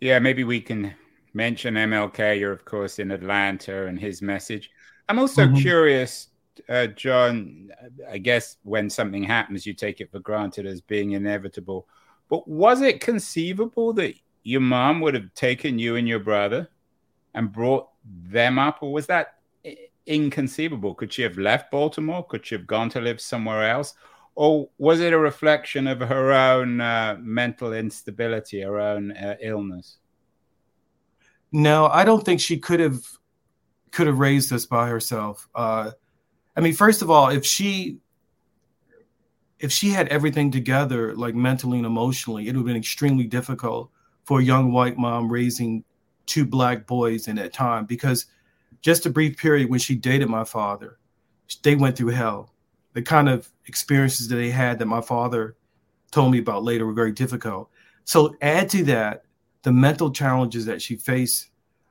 Yeah, 0.00 0.18
maybe 0.18 0.44
we 0.44 0.60
can 0.60 0.94
mention 1.32 1.74
MLK. 1.74 2.38
You're, 2.38 2.52
of 2.52 2.64
course, 2.64 2.98
in 2.98 3.10
Atlanta 3.10 3.86
and 3.86 3.98
his 3.98 4.20
message. 4.20 4.70
I'm 5.08 5.18
also 5.18 5.46
mm-hmm. 5.46 5.56
curious, 5.56 6.28
uh, 6.68 6.88
John. 6.88 7.70
I 8.10 8.18
guess 8.18 8.56
when 8.64 8.90
something 8.90 9.22
happens, 9.22 9.64
you 9.64 9.72
take 9.72 10.00
it 10.00 10.10
for 10.10 10.18
granted 10.18 10.66
as 10.66 10.80
being 10.80 11.12
inevitable. 11.12 11.86
But 12.28 12.46
was 12.48 12.82
it 12.82 13.00
conceivable 13.00 13.92
that 13.94 14.14
your 14.42 14.60
mom 14.60 15.00
would 15.00 15.14
have 15.14 15.32
taken 15.34 15.78
you 15.78 15.96
and 15.96 16.08
your 16.08 16.18
brother 16.18 16.68
and 17.34 17.52
brought 17.52 17.88
them 18.04 18.58
up, 18.58 18.78
or 18.82 18.92
was 18.92 19.06
that 19.06 19.35
inconceivable. 20.06 20.94
Could 20.94 21.12
she 21.12 21.22
have 21.22 21.38
left 21.38 21.70
Baltimore? 21.70 22.24
Could 22.26 22.46
she 22.46 22.54
have 22.54 22.66
gone 22.66 22.88
to 22.90 23.00
live 23.00 23.20
somewhere 23.20 23.68
else? 23.68 23.94
Or 24.34 24.68
was 24.78 25.00
it 25.00 25.12
a 25.12 25.18
reflection 25.18 25.86
of 25.86 26.00
her 26.00 26.32
own 26.32 26.80
uh, 26.80 27.16
mental 27.20 27.72
instability, 27.72 28.60
her 28.60 28.78
own 28.78 29.12
uh, 29.12 29.36
illness? 29.40 29.98
No, 31.52 31.86
I 31.86 32.04
don't 32.04 32.24
think 32.24 32.40
she 32.40 32.58
could 32.58 32.80
have 32.80 33.00
could 33.92 34.06
have 34.06 34.18
raised 34.18 34.50
this 34.50 34.66
by 34.66 34.88
herself. 34.88 35.48
Uh, 35.54 35.92
I 36.54 36.60
mean, 36.60 36.74
first 36.74 37.00
of 37.00 37.10
all, 37.10 37.28
if 37.30 37.46
she 37.46 37.98
if 39.58 39.72
she 39.72 39.88
had 39.88 40.08
everything 40.08 40.50
together, 40.50 41.14
like 41.14 41.34
mentally 41.34 41.78
and 41.78 41.86
emotionally, 41.86 42.44
it 42.44 42.48
would 42.48 42.56
have 42.56 42.66
been 42.66 42.76
extremely 42.76 43.24
difficult 43.24 43.90
for 44.24 44.40
a 44.40 44.44
young 44.44 44.70
white 44.70 44.98
mom 44.98 45.30
raising 45.30 45.82
two 46.26 46.44
black 46.44 46.86
boys 46.86 47.28
in 47.28 47.36
that 47.36 47.52
time 47.52 47.86
because 47.86 48.26
just 48.86 49.04
a 49.04 49.10
brief 49.10 49.36
period 49.36 49.68
when 49.68 49.80
she 49.80 49.96
dated 49.96 50.28
my 50.28 50.44
father, 50.44 50.96
they 51.64 51.74
went 51.74 51.96
through 51.96 52.10
hell. 52.10 52.54
The 52.92 53.02
kind 53.02 53.28
of 53.28 53.50
experiences 53.66 54.28
that 54.28 54.36
they 54.36 54.52
had 54.52 54.78
that 54.78 54.86
my 54.86 55.00
father 55.00 55.56
told 56.12 56.30
me 56.30 56.38
about 56.38 56.62
later 56.62 56.86
were 56.86 56.92
very 56.92 57.10
difficult. 57.10 57.68
So 58.04 58.36
add 58.40 58.70
to 58.70 58.84
that 58.84 59.24
the 59.62 59.72
mental 59.72 60.12
challenges 60.12 60.66
that 60.66 60.80
she 60.80 60.94
faced. 60.94 61.48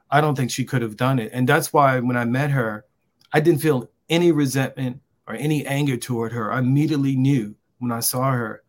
I 0.09 0.21
don't 0.21 0.35
think 0.35 0.51
she 0.51 0.63
could 0.63 0.81
have 0.81 0.95
done 0.95 1.19
it. 1.19 1.31
And 1.33 1.49
that's 1.49 1.73
why 1.73 1.99
when 1.99 2.15
I 2.15 2.23
met 2.23 2.51
her, 2.51 2.85
I 3.33 3.41
didn't 3.41 3.59
feel 3.59 3.89
any 4.07 4.31
resentment 4.31 5.01
or 5.27 5.35
any 5.35 5.65
anger 5.65 5.97
toward 5.97 6.31
her. 6.31 6.53
I 6.53 6.59
immediately 6.59 7.17
knew 7.17 7.55
when 7.79 7.91
I 7.91 7.99
saw 7.99 8.31
her, 8.31 8.63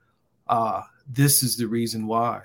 uh, 0.48 0.82
this 1.08 1.44
is 1.44 1.56
the 1.56 1.68
reason 1.68 2.08
why. 2.08 2.42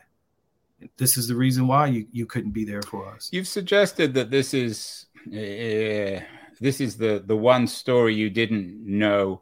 This 0.97 1.17
is 1.17 1.27
the 1.27 1.35
reason 1.35 1.65
why 1.65 1.87
you, 1.87 2.05
you 2.11 2.27
couldn't 2.27 2.51
be 2.51 2.65
there 2.65 2.83
for 2.83 3.07
us. 3.07 3.29
You've 3.31 3.47
suggested 3.47 4.13
that 4.13 4.29
this 4.29 4.53
is 4.53 5.07
uh, 5.27 6.21
this 6.59 6.79
is 6.79 6.97
the 6.97 7.23
the 7.25 7.35
one 7.35 7.67
story 7.67 8.15
you 8.15 8.29
didn't 8.29 8.85
know 8.85 9.41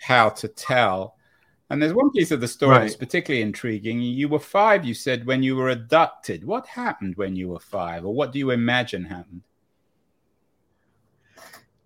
how 0.00 0.28
to 0.30 0.48
tell. 0.48 1.16
And 1.70 1.82
there's 1.82 1.92
one 1.92 2.10
piece 2.10 2.30
of 2.30 2.40
the 2.40 2.48
story 2.48 2.72
right. 2.72 2.80
that's 2.80 2.96
particularly 2.96 3.42
intriguing. 3.42 4.00
You 4.00 4.28
were 4.28 4.38
five, 4.38 4.86
you 4.86 4.94
said, 4.94 5.26
when 5.26 5.42
you 5.42 5.54
were 5.54 5.68
abducted. 5.68 6.44
What 6.44 6.66
happened 6.66 7.16
when 7.16 7.36
you 7.36 7.48
were 7.48 7.60
five, 7.60 8.06
or 8.06 8.14
what 8.14 8.32
do 8.32 8.38
you 8.38 8.50
imagine 8.50 9.04
happened? 9.04 9.42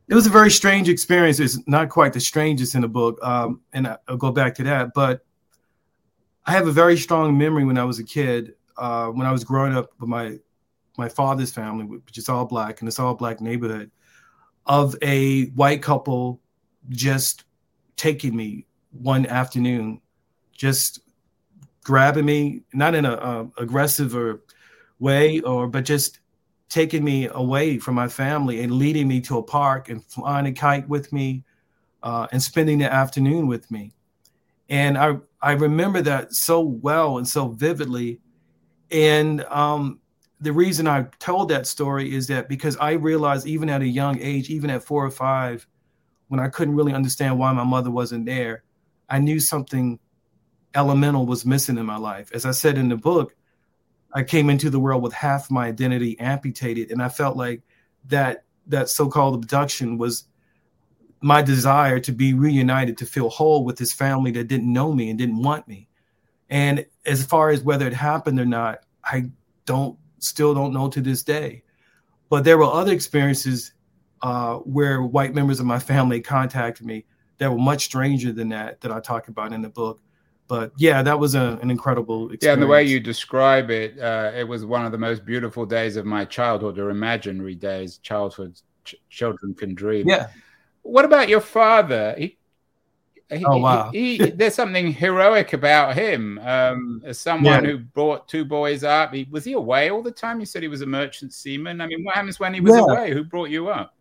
It 0.09 0.15
was 0.15 0.27
a 0.27 0.31
very 0.31 0.51
strange 0.51 0.89
experience. 0.89 1.41
It's 1.41 1.59
not 1.67 1.89
quite 1.89 2.13
the 2.13 2.21
strangest 2.21 2.75
in 2.75 2.83
the 2.83 2.89
book, 2.89 3.19
um, 3.25 3.61
and 3.73 3.89
I'll 4.07 4.17
go 4.17 4.31
back 4.31 4.55
to 4.57 4.63
that. 4.65 4.95
But 4.95 5.25
I 6.45 6.53
have 6.53 6.69
a 6.69 6.73
very 6.73 6.97
strong 6.97 7.37
memory 7.37 7.65
when 7.65 7.79
I 7.79 7.85
was 7.85 7.99
a 7.99 8.05
kid, 8.05 8.55
uh, 8.77 9.07
when 9.09 9.27
I 9.27 9.33
was 9.33 9.43
growing 9.43 9.75
up 9.75 9.91
with 9.99 10.09
my 10.09 10.39
my 10.99 11.09
father's 11.09 11.53
family, 11.53 11.85
which 11.85 12.19
is 12.19 12.29
all 12.29 12.45
black 12.45 12.81
and 12.81 12.89
it's 12.89 12.99
all 12.99 13.15
black 13.15 13.41
neighborhood, 13.41 13.91
of 14.67 14.95
a 15.03 15.47
white 15.51 15.83
couple 15.83 16.41
just 16.91 17.45
taking 17.97 18.37
me 18.37 18.67
one 18.91 19.27
afternoon, 19.27 20.01
just 20.53 21.01
grabbing 21.85 22.25
me, 22.25 22.63
not 22.73 22.95
in 22.95 23.05
a, 23.05 23.13
a 23.13 23.49
aggressive 23.59 24.15
or 24.15 24.43
way, 24.99 25.41
or 25.41 25.67
but 25.67 25.85
just 25.85 26.21
taking 26.69 27.05
me 27.05 27.29
away 27.33 27.79
from 27.79 27.95
my 27.95 28.09
family 28.09 28.63
and 28.63 28.73
leading 28.73 29.07
me 29.09 29.21
to 29.21 29.39
a 29.39 29.43
park 29.43 29.89
and 29.89 30.05
flying 30.05 30.47
a 30.47 30.53
kite 30.53 30.89
with 30.89 31.13
me, 31.13 31.45
uh, 32.03 32.27
and 32.33 32.43
spending 32.43 32.79
the 32.79 32.93
afternoon 32.93 33.47
with 33.47 33.71
me. 33.71 33.93
And 34.69 34.97
I 34.97 35.17
I 35.41 35.53
remember 35.53 36.03
that 36.03 36.35
so 36.35 36.61
well 36.61 37.19
and 37.19 37.27
so 37.27 37.49
vividly, 37.49 38.21
and 38.91 39.45
um, 39.45 40.01
the 40.43 40.53
reason 40.53 40.89
I 40.89 41.05
told 41.21 41.49
that 41.51 41.69
story 41.69 42.13
is 42.13 42.27
that 42.27 42.49
because 42.49 42.77
I 42.79 42.93
realized 42.93 43.47
even 43.47 43.71
at 43.71 43.81
a 43.81 43.87
young 43.87 44.21
age, 44.21 44.51
even 44.51 44.71
at 44.71 44.83
four 44.83 45.07
or 45.07 45.11
five, 45.11 45.67
when 46.27 46.41
I 46.41 46.49
couldn't 46.49 46.75
really 46.75 46.93
understand 46.93 47.39
why 47.39 47.53
my 47.53 47.63
mother 47.63 47.93
wasn't 47.93 48.27
there, 48.27 48.65
I 49.09 49.21
knew 49.21 49.39
something 49.39 50.01
elemental 50.75 51.27
was 51.27 51.47
missing 51.47 51.79
in 51.79 51.87
my 51.87 51.97
life. 51.97 52.31
As 52.35 52.45
I 52.45 52.51
said 52.51 52.77
in 52.77 52.89
the 52.89 52.97
book, 52.97 53.37
I 54.13 54.25
came 54.25 54.51
into 54.51 54.69
the 54.69 54.81
world 54.81 55.03
with 55.03 55.13
half 55.13 55.49
my 55.49 55.67
identity 55.67 56.19
amputated, 56.19 56.91
and 56.91 57.01
I 57.01 57.09
felt 57.09 57.37
like 57.37 57.63
that 58.09 58.45
that 58.67 58.89
so-called 58.89 59.35
abduction 59.35 59.97
was 59.97 60.25
my 61.21 61.41
desire 61.41 62.01
to 62.01 62.13
be 62.13 62.35
reunited, 62.35 62.99
to 62.99 63.07
feel 63.07 63.29
whole 63.29 63.65
with 63.65 63.77
this 63.77 63.93
family 63.93 64.33
that 64.33 64.49
didn't 64.49 64.73
know 64.73 64.93
me 64.93 65.09
and 65.09 65.19
didn't 65.19 65.41
want 65.41 65.69
me. 65.69 65.89
And 66.51 66.85
as 67.07 67.25
far 67.25 67.51
as 67.51 67.63
whether 67.63 67.87
it 67.87 67.95
happened 67.95 68.41
or 68.41 68.45
not, 68.45 68.81
I 69.05 69.31
don't 69.67 69.99
still 70.23 70.55
don't 70.55 70.73
know 70.73 70.89
to 70.89 71.01
this 71.01 71.23
day. 71.23 71.63
But 72.29 72.45
there 72.45 72.57
were 72.57 72.65
other 72.65 72.93
experiences 72.93 73.75
uh, 74.23 74.57
where 74.59 75.03
white 75.03 75.35
members 75.35 75.61
of 75.61 75.67
my 75.67 75.79
family 75.79 76.21
contacted 76.21 76.87
me 76.87 77.05
that 77.39 77.51
were 77.51 77.59
much 77.59 77.85
stranger 77.85 78.33
than 78.33 78.49
that 78.51 78.81
that 78.81 78.93
I 78.93 79.01
talk 79.01 79.29
about 79.29 79.53
in 79.53 79.63
the 79.63 79.69
book. 79.69 80.01
But 80.49 80.73
yeah, 80.77 81.03
that 81.03 81.19
was 81.19 81.35
a, 81.35 81.59
an 81.63 81.71
incredible 81.71 82.31
experience. 82.31 82.45
Yeah, 82.45 82.53
and 82.53 82.63
the 82.63 82.67
way 82.67 82.85
you 82.85 83.01
describe 83.01 83.71
it, 83.71 83.99
uh, 83.99 84.33
it 84.35 84.47
was 84.47 84.65
one 84.65 84.85
of 84.85 84.93
the 84.93 84.99
most 84.99 85.25
beautiful 85.25 85.65
days 85.65 85.97
of 85.97 86.05
my 86.05 86.25
childhood, 86.25 86.79
or 86.79 86.91
imaginary 86.91 87.55
days 87.55 87.99
childhood 87.99 88.61
ch- 88.85 88.97
children 89.09 89.55
can 89.55 89.75
dream. 89.75 90.09
Yeah. 90.09 90.29
What 90.83 91.05
about 91.05 91.29
your 91.29 91.41
father? 91.41 92.15
He, 92.19 92.39
he, 93.31 93.45
oh 93.45 93.59
wow! 93.59 93.91
He, 93.91 94.19
he, 94.19 94.31
there's 94.35 94.55
something 94.55 94.93
heroic 94.93 95.53
about 95.53 95.97
him. 95.97 96.39
Um, 96.43 97.03
as 97.05 97.19
someone 97.19 97.65
yeah. 97.65 97.71
who 97.71 97.79
brought 97.79 98.29
two 98.29 98.45
boys 98.45 98.85
up, 98.85 99.15
was 99.31 99.45
he 99.45 99.53
away 99.53 99.91
all 99.91 100.03
the 100.03 100.11
time? 100.11 100.41
You 100.41 100.47
said 100.47 100.63
he 100.63 100.69
was 100.69 100.83
a 100.83 100.87
merchant 100.87 101.33
seaman. 101.33 101.81
I 101.81 101.87
mean, 101.87 102.05
what 102.05 102.15
happens 102.15 102.39
when 102.39 102.55
he 102.55 102.61
was 102.61 102.75
yeah. 102.75 102.83
away? 102.83 103.13
Who 103.13 103.25
brought 103.25 103.51
you 103.51 103.69
up? 103.69 103.95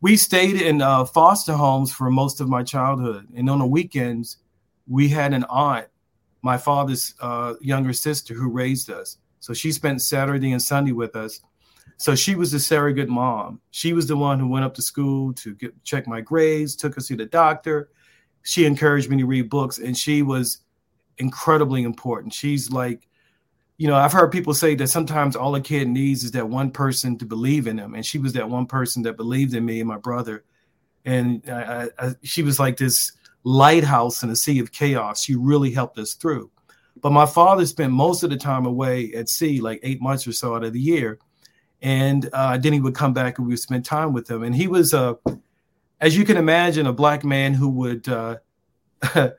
We 0.00 0.16
stayed 0.16 0.60
in 0.60 0.82
uh, 0.82 1.04
foster 1.06 1.54
homes 1.54 1.92
for 1.92 2.10
most 2.10 2.40
of 2.40 2.48
my 2.48 2.62
childhood, 2.62 3.28
and 3.34 3.48
on 3.48 3.58
the 3.58 3.66
weekends, 3.66 4.38
we 4.86 5.08
had 5.08 5.32
an 5.32 5.44
aunt, 5.48 5.86
my 6.42 6.58
father's 6.58 7.14
uh, 7.20 7.54
younger 7.60 7.92
sister, 7.92 8.34
who 8.34 8.50
raised 8.50 8.90
us. 8.90 9.18
So 9.40 9.54
she 9.54 9.72
spent 9.72 10.02
Saturday 10.02 10.52
and 10.52 10.62
Sunday 10.62 10.92
with 10.92 11.16
us. 11.16 11.40
So 11.98 12.14
she 12.14 12.34
was 12.34 12.52
a 12.52 12.60
surrogate 12.60 13.08
mom. 13.08 13.60
She 13.70 13.92
was 13.92 14.06
the 14.06 14.16
one 14.16 14.38
who 14.38 14.48
went 14.48 14.64
up 14.64 14.74
to 14.74 14.82
school 14.82 15.32
to 15.34 15.54
get, 15.54 15.82
check 15.84 16.06
my 16.06 16.20
grades, 16.20 16.76
took 16.76 16.98
us 16.98 17.06
to 17.08 17.16
the 17.16 17.26
doctor. 17.26 17.88
She 18.42 18.64
encouraged 18.64 19.10
me 19.10 19.16
to 19.18 19.26
read 19.26 19.48
books, 19.48 19.78
and 19.78 19.96
she 19.96 20.22
was 20.22 20.58
incredibly 21.18 21.82
important. 21.82 22.34
She's 22.34 22.70
like, 22.70 23.08
you 23.78 23.88
know, 23.88 23.96
I've 23.96 24.12
heard 24.12 24.30
people 24.30 24.54
say 24.54 24.74
that 24.74 24.88
sometimes 24.88 25.36
all 25.36 25.54
a 25.54 25.60
kid 25.60 25.88
needs 25.88 26.24
is 26.24 26.30
that 26.32 26.48
one 26.48 26.70
person 26.70 27.18
to 27.18 27.24
believe 27.24 27.66
in 27.66 27.76
them, 27.76 27.94
and 27.94 28.04
she 28.04 28.18
was 28.18 28.32
that 28.34 28.48
one 28.48 28.66
person 28.66 29.02
that 29.02 29.16
believed 29.16 29.54
in 29.54 29.64
me 29.64 29.80
and 29.80 29.88
my 29.88 29.98
brother. 29.98 30.44
And 31.04 31.42
I, 31.48 31.88
I, 31.98 32.14
she 32.22 32.42
was 32.42 32.58
like 32.58 32.76
this 32.76 33.12
lighthouse 33.44 34.22
in 34.22 34.30
a 34.30 34.36
sea 34.36 34.58
of 34.58 34.72
chaos. 34.72 35.22
She 35.22 35.34
really 35.34 35.70
helped 35.70 35.98
us 35.98 36.14
through. 36.14 36.50
But 37.00 37.12
my 37.12 37.26
father 37.26 37.66
spent 37.66 37.92
most 37.92 38.22
of 38.22 38.30
the 38.30 38.36
time 38.36 38.66
away 38.66 39.12
at 39.12 39.28
sea, 39.28 39.60
like 39.60 39.80
eight 39.82 40.00
months 40.00 40.26
or 40.26 40.32
so 40.32 40.56
out 40.56 40.64
of 40.64 40.72
the 40.72 40.80
year. 40.80 41.18
And 41.82 42.28
uh, 42.32 42.58
then 42.58 42.72
he 42.72 42.80
would 42.80 42.94
come 42.94 43.12
back 43.12 43.38
and 43.38 43.46
we 43.46 43.52
would 43.52 43.60
spend 43.60 43.84
time 43.84 44.12
with 44.12 44.30
him. 44.30 44.42
And 44.42 44.54
he 44.54 44.66
was, 44.66 44.94
uh, 44.94 45.14
as 46.00 46.16
you 46.16 46.24
can 46.24 46.36
imagine, 46.36 46.86
a 46.86 46.92
black 46.92 47.24
man 47.24 47.54
who 47.54 47.68
would 47.68 48.08
uh, 48.08 48.36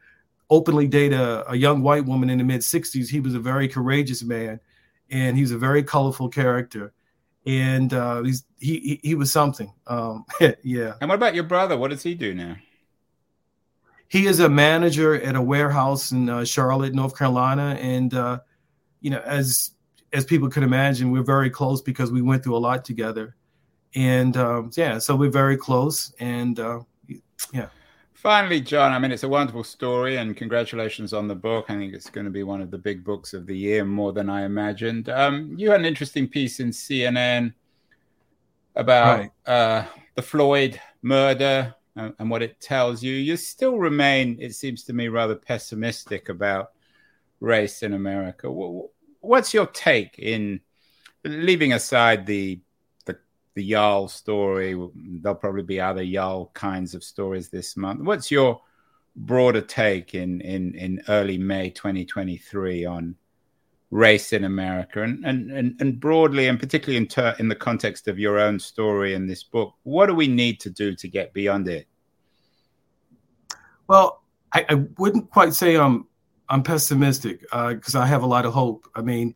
openly 0.49 0.87
date 0.87 1.13
a, 1.13 1.49
a, 1.51 1.55
young 1.55 1.81
white 1.81 2.05
woman 2.05 2.29
in 2.29 2.37
the 2.37 2.43
mid 2.43 2.61
60s. 2.61 3.09
He 3.09 3.19
was 3.19 3.33
a 3.33 3.39
very 3.39 3.67
courageous 3.67 4.23
man 4.23 4.59
and 5.09 5.37
he's 5.37 5.51
a 5.51 5.57
very 5.57 5.83
colorful 5.83 6.29
character. 6.29 6.93
And 7.45 7.93
uh, 7.93 8.23
he, 8.23 8.33
he, 8.59 8.99
he 9.03 9.15
was 9.15 9.31
something. 9.31 9.73
Um, 9.87 10.25
yeah. 10.63 10.93
And 11.01 11.09
what 11.09 11.15
about 11.15 11.33
your 11.33 11.45
brother? 11.45 11.77
What 11.77 11.89
does 11.89 12.03
he 12.03 12.13
do 12.13 12.33
now? 12.33 12.57
he 14.07 14.25
is 14.25 14.39
a 14.39 14.49
manager 14.49 15.15
at 15.15 15.35
a 15.35 15.41
warehouse 15.41 16.11
in 16.11 16.29
uh, 16.29 16.45
Charlotte, 16.45 16.93
North 16.93 17.17
Carolina, 17.17 17.77
and 17.79 18.13
uh, 18.13 18.39
you 19.01 19.09
know, 19.09 19.19
as 19.19 19.71
as 20.13 20.25
people 20.25 20.49
could 20.49 20.63
imagine, 20.63 21.11
we're 21.11 21.23
very 21.23 21.49
close 21.49 21.81
because 21.81 22.11
we 22.11 22.21
went 22.21 22.43
through 22.43 22.55
a 22.55 22.59
lot 22.59 22.85
together, 22.85 23.35
and 23.95 24.35
um, 24.37 24.71
yeah, 24.75 24.97
so 24.97 25.15
we're 25.15 25.29
very 25.29 25.57
close, 25.57 26.13
and 26.19 26.59
uh, 26.59 26.79
yeah. 27.51 27.67
Finally, 28.13 28.61
John, 28.61 28.93
I 28.93 28.99
mean, 28.99 29.11
it's 29.11 29.23
a 29.23 29.29
wonderful 29.29 29.63
story, 29.63 30.17
and 30.17 30.35
congratulations 30.35 31.13
on 31.13 31.27
the 31.27 31.35
book. 31.35 31.65
I 31.69 31.75
think 31.75 31.93
it's 31.93 32.09
going 32.09 32.25
to 32.25 32.31
be 32.31 32.43
one 32.43 32.61
of 32.61 32.71
the 32.71 32.77
big 32.77 33.03
books 33.03 33.33
of 33.33 33.45
the 33.45 33.55
year, 33.55 33.85
more 33.85 34.11
than 34.11 34.29
I 34.29 34.43
imagined. 34.43 35.07
Um, 35.09 35.53
you 35.55 35.69
had 35.69 35.79
an 35.79 35.85
interesting 35.85 36.27
piece 36.27 36.59
in 36.59 36.69
CNN 36.69 37.53
about 38.75 39.19
right. 39.19 39.31
uh, 39.45 39.85
the 40.15 40.21
Floyd 40.21 40.79
murder 41.03 41.75
and, 41.97 42.13
and 42.19 42.29
what 42.29 42.43
it 42.43 42.59
tells 42.61 43.03
you, 43.03 43.13
you 43.13 43.35
still 43.35 43.77
remain, 43.77 44.37
it 44.39 44.53
seems 44.53 44.83
to 44.83 44.93
me, 44.93 45.07
rather 45.07 45.35
pessimistic 45.35 46.29
about 46.29 46.71
race 47.39 47.83
in 47.83 47.93
America. 47.93 48.49
What's 49.27 49.53
your 49.53 49.67
take 49.67 50.17
in 50.19 50.61
leaving 51.23 51.73
aside 51.73 52.25
the 52.25 52.59
the, 53.05 53.17
the 53.55 53.71
Yarl 53.71 54.09
story? 54.09 54.73
There'll 54.95 55.35
probably 55.35 55.63
be 55.63 55.81
other 55.81 56.03
Yarl 56.03 56.53
kinds 56.53 56.95
of 56.95 57.03
stories 57.03 57.49
this 57.49 57.75
month. 57.75 58.01
What's 58.01 58.31
your 58.31 58.61
broader 59.17 59.61
take 59.61 60.13
in 60.13 60.41
in 60.41 60.75
in 60.75 61.01
early 61.09 61.37
May 61.37 61.69
2023 61.71 62.85
on 62.85 63.15
race 63.89 64.33
in 64.33 64.43
America 64.43 65.01
and 65.01 65.25
and 65.25 65.51
and, 65.51 65.81
and 65.81 65.99
broadly 65.99 66.47
and 66.47 66.59
particularly 66.59 66.97
in 66.97 67.07
ter- 67.07 67.35
in 67.39 67.47
the 67.47 67.55
context 67.55 68.07
of 68.07 68.19
your 68.19 68.37
own 68.37 68.59
story 68.59 69.13
in 69.13 69.25
this 69.25 69.43
book 69.43 69.73
what 69.83 70.07
do 70.07 70.13
we 70.13 70.27
need 70.27 70.59
to 70.59 70.69
do 70.69 70.93
to 70.93 71.07
get 71.07 71.33
beyond 71.33 71.69
it 71.69 71.87
well 73.87 74.23
I, 74.51 74.65
I 74.69 74.73
wouldn't 74.97 75.29
quite 75.31 75.53
say 75.53 75.77
I'm 75.77 76.06
I'm 76.49 76.63
pessimistic 76.63 77.41
because 77.41 77.95
uh, 77.95 77.99
I 77.99 78.05
have 78.05 78.23
a 78.23 78.27
lot 78.27 78.45
of 78.45 78.53
hope. 78.53 78.89
I 78.95 79.01
mean, 79.01 79.35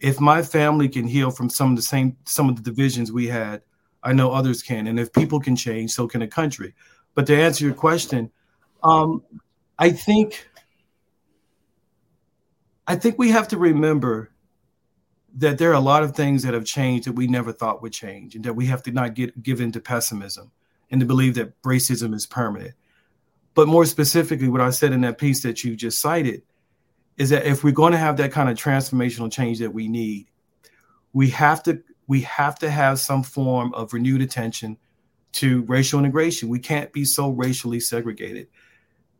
if 0.00 0.20
my 0.20 0.42
family 0.42 0.88
can 0.88 1.06
heal 1.06 1.30
from 1.30 1.48
some 1.48 1.70
of 1.70 1.76
the 1.76 1.82
same 1.82 2.16
some 2.24 2.48
of 2.48 2.56
the 2.56 2.62
divisions 2.62 3.10
we 3.10 3.28
had, 3.28 3.62
I 4.02 4.12
know 4.12 4.32
others 4.32 4.62
can. 4.62 4.86
And 4.86 4.98
if 4.98 5.12
people 5.12 5.40
can 5.40 5.56
change, 5.56 5.92
so 5.92 6.06
can 6.08 6.22
a 6.22 6.28
country. 6.28 6.74
But 7.14 7.26
to 7.26 7.36
answer 7.36 7.64
your 7.64 7.74
question, 7.74 8.30
um, 8.82 9.22
I 9.78 9.90
think 9.90 10.48
I 12.86 12.96
think 12.96 13.18
we 13.18 13.30
have 13.30 13.48
to 13.48 13.58
remember 13.58 14.30
that 15.36 15.56
there 15.56 15.70
are 15.70 15.74
a 15.74 15.80
lot 15.80 16.02
of 16.02 16.14
things 16.14 16.42
that 16.42 16.52
have 16.52 16.66
changed 16.66 17.06
that 17.06 17.12
we 17.12 17.26
never 17.26 17.52
thought 17.52 17.80
would 17.80 17.92
change, 17.92 18.34
and 18.34 18.44
that 18.44 18.54
we 18.54 18.66
have 18.66 18.82
to 18.82 18.90
not 18.90 19.14
get 19.14 19.42
give 19.42 19.60
into 19.60 19.80
pessimism 19.80 20.50
and 20.90 21.00
to 21.00 21.06
believe 21.06 21.34
that 21.36 21.60
racism 21.62 22.14
is 22.14 22.26
permanent. 22.26 22.74
But 23.54 23.68
more 23.68 23.84
specifically, 23.84 24.48
what 24.48 24.60
I 24.60 24.70
said 24.70 24.92
in 24.92 25.02
that 25.02 25.18
piece 25.18 25.42
that 25.42 25.62
you 25.62 25.76
just 25.76 26.00
cited 26.00 26.42
is 27.18 27.30
that 27.30 27.46
if 27.46 27.62
we're 27.62 27.72
going 27.72 27.92
to 27.92 27.98
have 27.98 28.16
that 28.16 28.32
kind 28.32 28.48
of 28.48 28.56
transformational 28.56 29.30
change 29.30 29.58
that 29.58 29.72
we 29.74 29.88
need, 29.88 30.26
we 31.12 31.28
have 31.30 31.62
to 31.64 31.82
we 32.08 32.22
have 32.22 32.58
to 32.58 32.70
have 32.70 32.98
some 32.98 33.22
form 33.22 33.72
of 33.74 33.92
renewed 33.92 34.22
attention 34.22 34.76
to 35.32 35.62
racial 35.62 35.98
integration. 35.98 36.48
We 36.48 36.58
can't 36.58 36.92
be 36.92 37.04
so 37.04 37.30
racially 37.30 37.80
segregated 37.80 38.48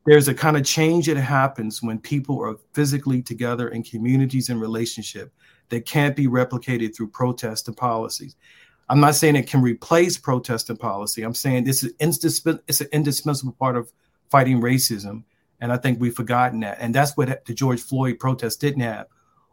there's 0.04 0.28
a 0.28 0.34
kind 0.34 0.56
of 0.56 0.64
change 0.64 1.06
that 1.06 1.16
happens 1.16 1.82
when 1.82 1.98
people 1.98 2.40
are 2.42 2.56
physically 2.72 3.22
together 3.22 3.68
in 3.68 3.82
communities 3.82 4.48
and 4.48 4.60
relationship 4.60 5.32
that 5.68 5.86
can't 5.86 6.16
be 6.16 6.26
replicated 6.26 6.94
through 6.94 7.08
protest 7.08 7.68
and 7.68 7.76
policies. 7.76 8.34
I'm 8.88 9.00
not 9.00 9.14
saying 9.14 9.36
it 9.36 9.46
can 9.46 9.62
replace 9.62 10.18
protest 10.18 10.68
and 10.70 10.78
policy. 10.78 11.22
I'm 11.22 11.34
saying 11.34 11.64
this 11.64 11.84
is 11.84 11.92
indispens- 11.94 12.60
it's 12.66 12.80
an 12.80 12.88
indispensable 12.92 13.52
part 13.52 13.76
of 13.76 13.92
fighting 14.32 14.62
racism. 14.62 15.24
And 15.60 15.70
I 15.70 15.76
think 15.76 16.00
we've 16.00 16.14
forgotten 16.14 16.60
that. 16.60 16.78
And 16.80 16.94
that's 16.94 17.16
what 17.16 17.44
the 17.44 17.54
George 17.54 17.82
Floyd 17.82 18.18
protest 18.18 18.60
didn't 18.62 18.80
have. 18.80 19.06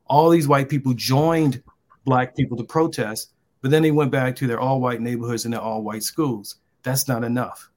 All 0.07 0.29
these 0.29 0.47
white 0.47 0.69
people 0.69 0.93
joined 0.93 1.61
black 2.05 2.35
people 2.35 2.57
to 2.57 2.63
protest, 2.63 3.33
but 3.61 3.69
then 3.69 3.83
they 3.83 3.91
went 3.91 4.09
back 4.09 4.37
to 4.37 4.47
their 4.47 4.59
all 4.59 4.79
white 4.79 5.01
neighborhoods 5.01 5.43
and 5.43 5.53
their 5.53 5.61
all 5.61 5.83
white 5.83 6.03
schools. 6.03 6.55
That's 6.81 7.09
not 7.09 7.25
enough. 7.25 7.69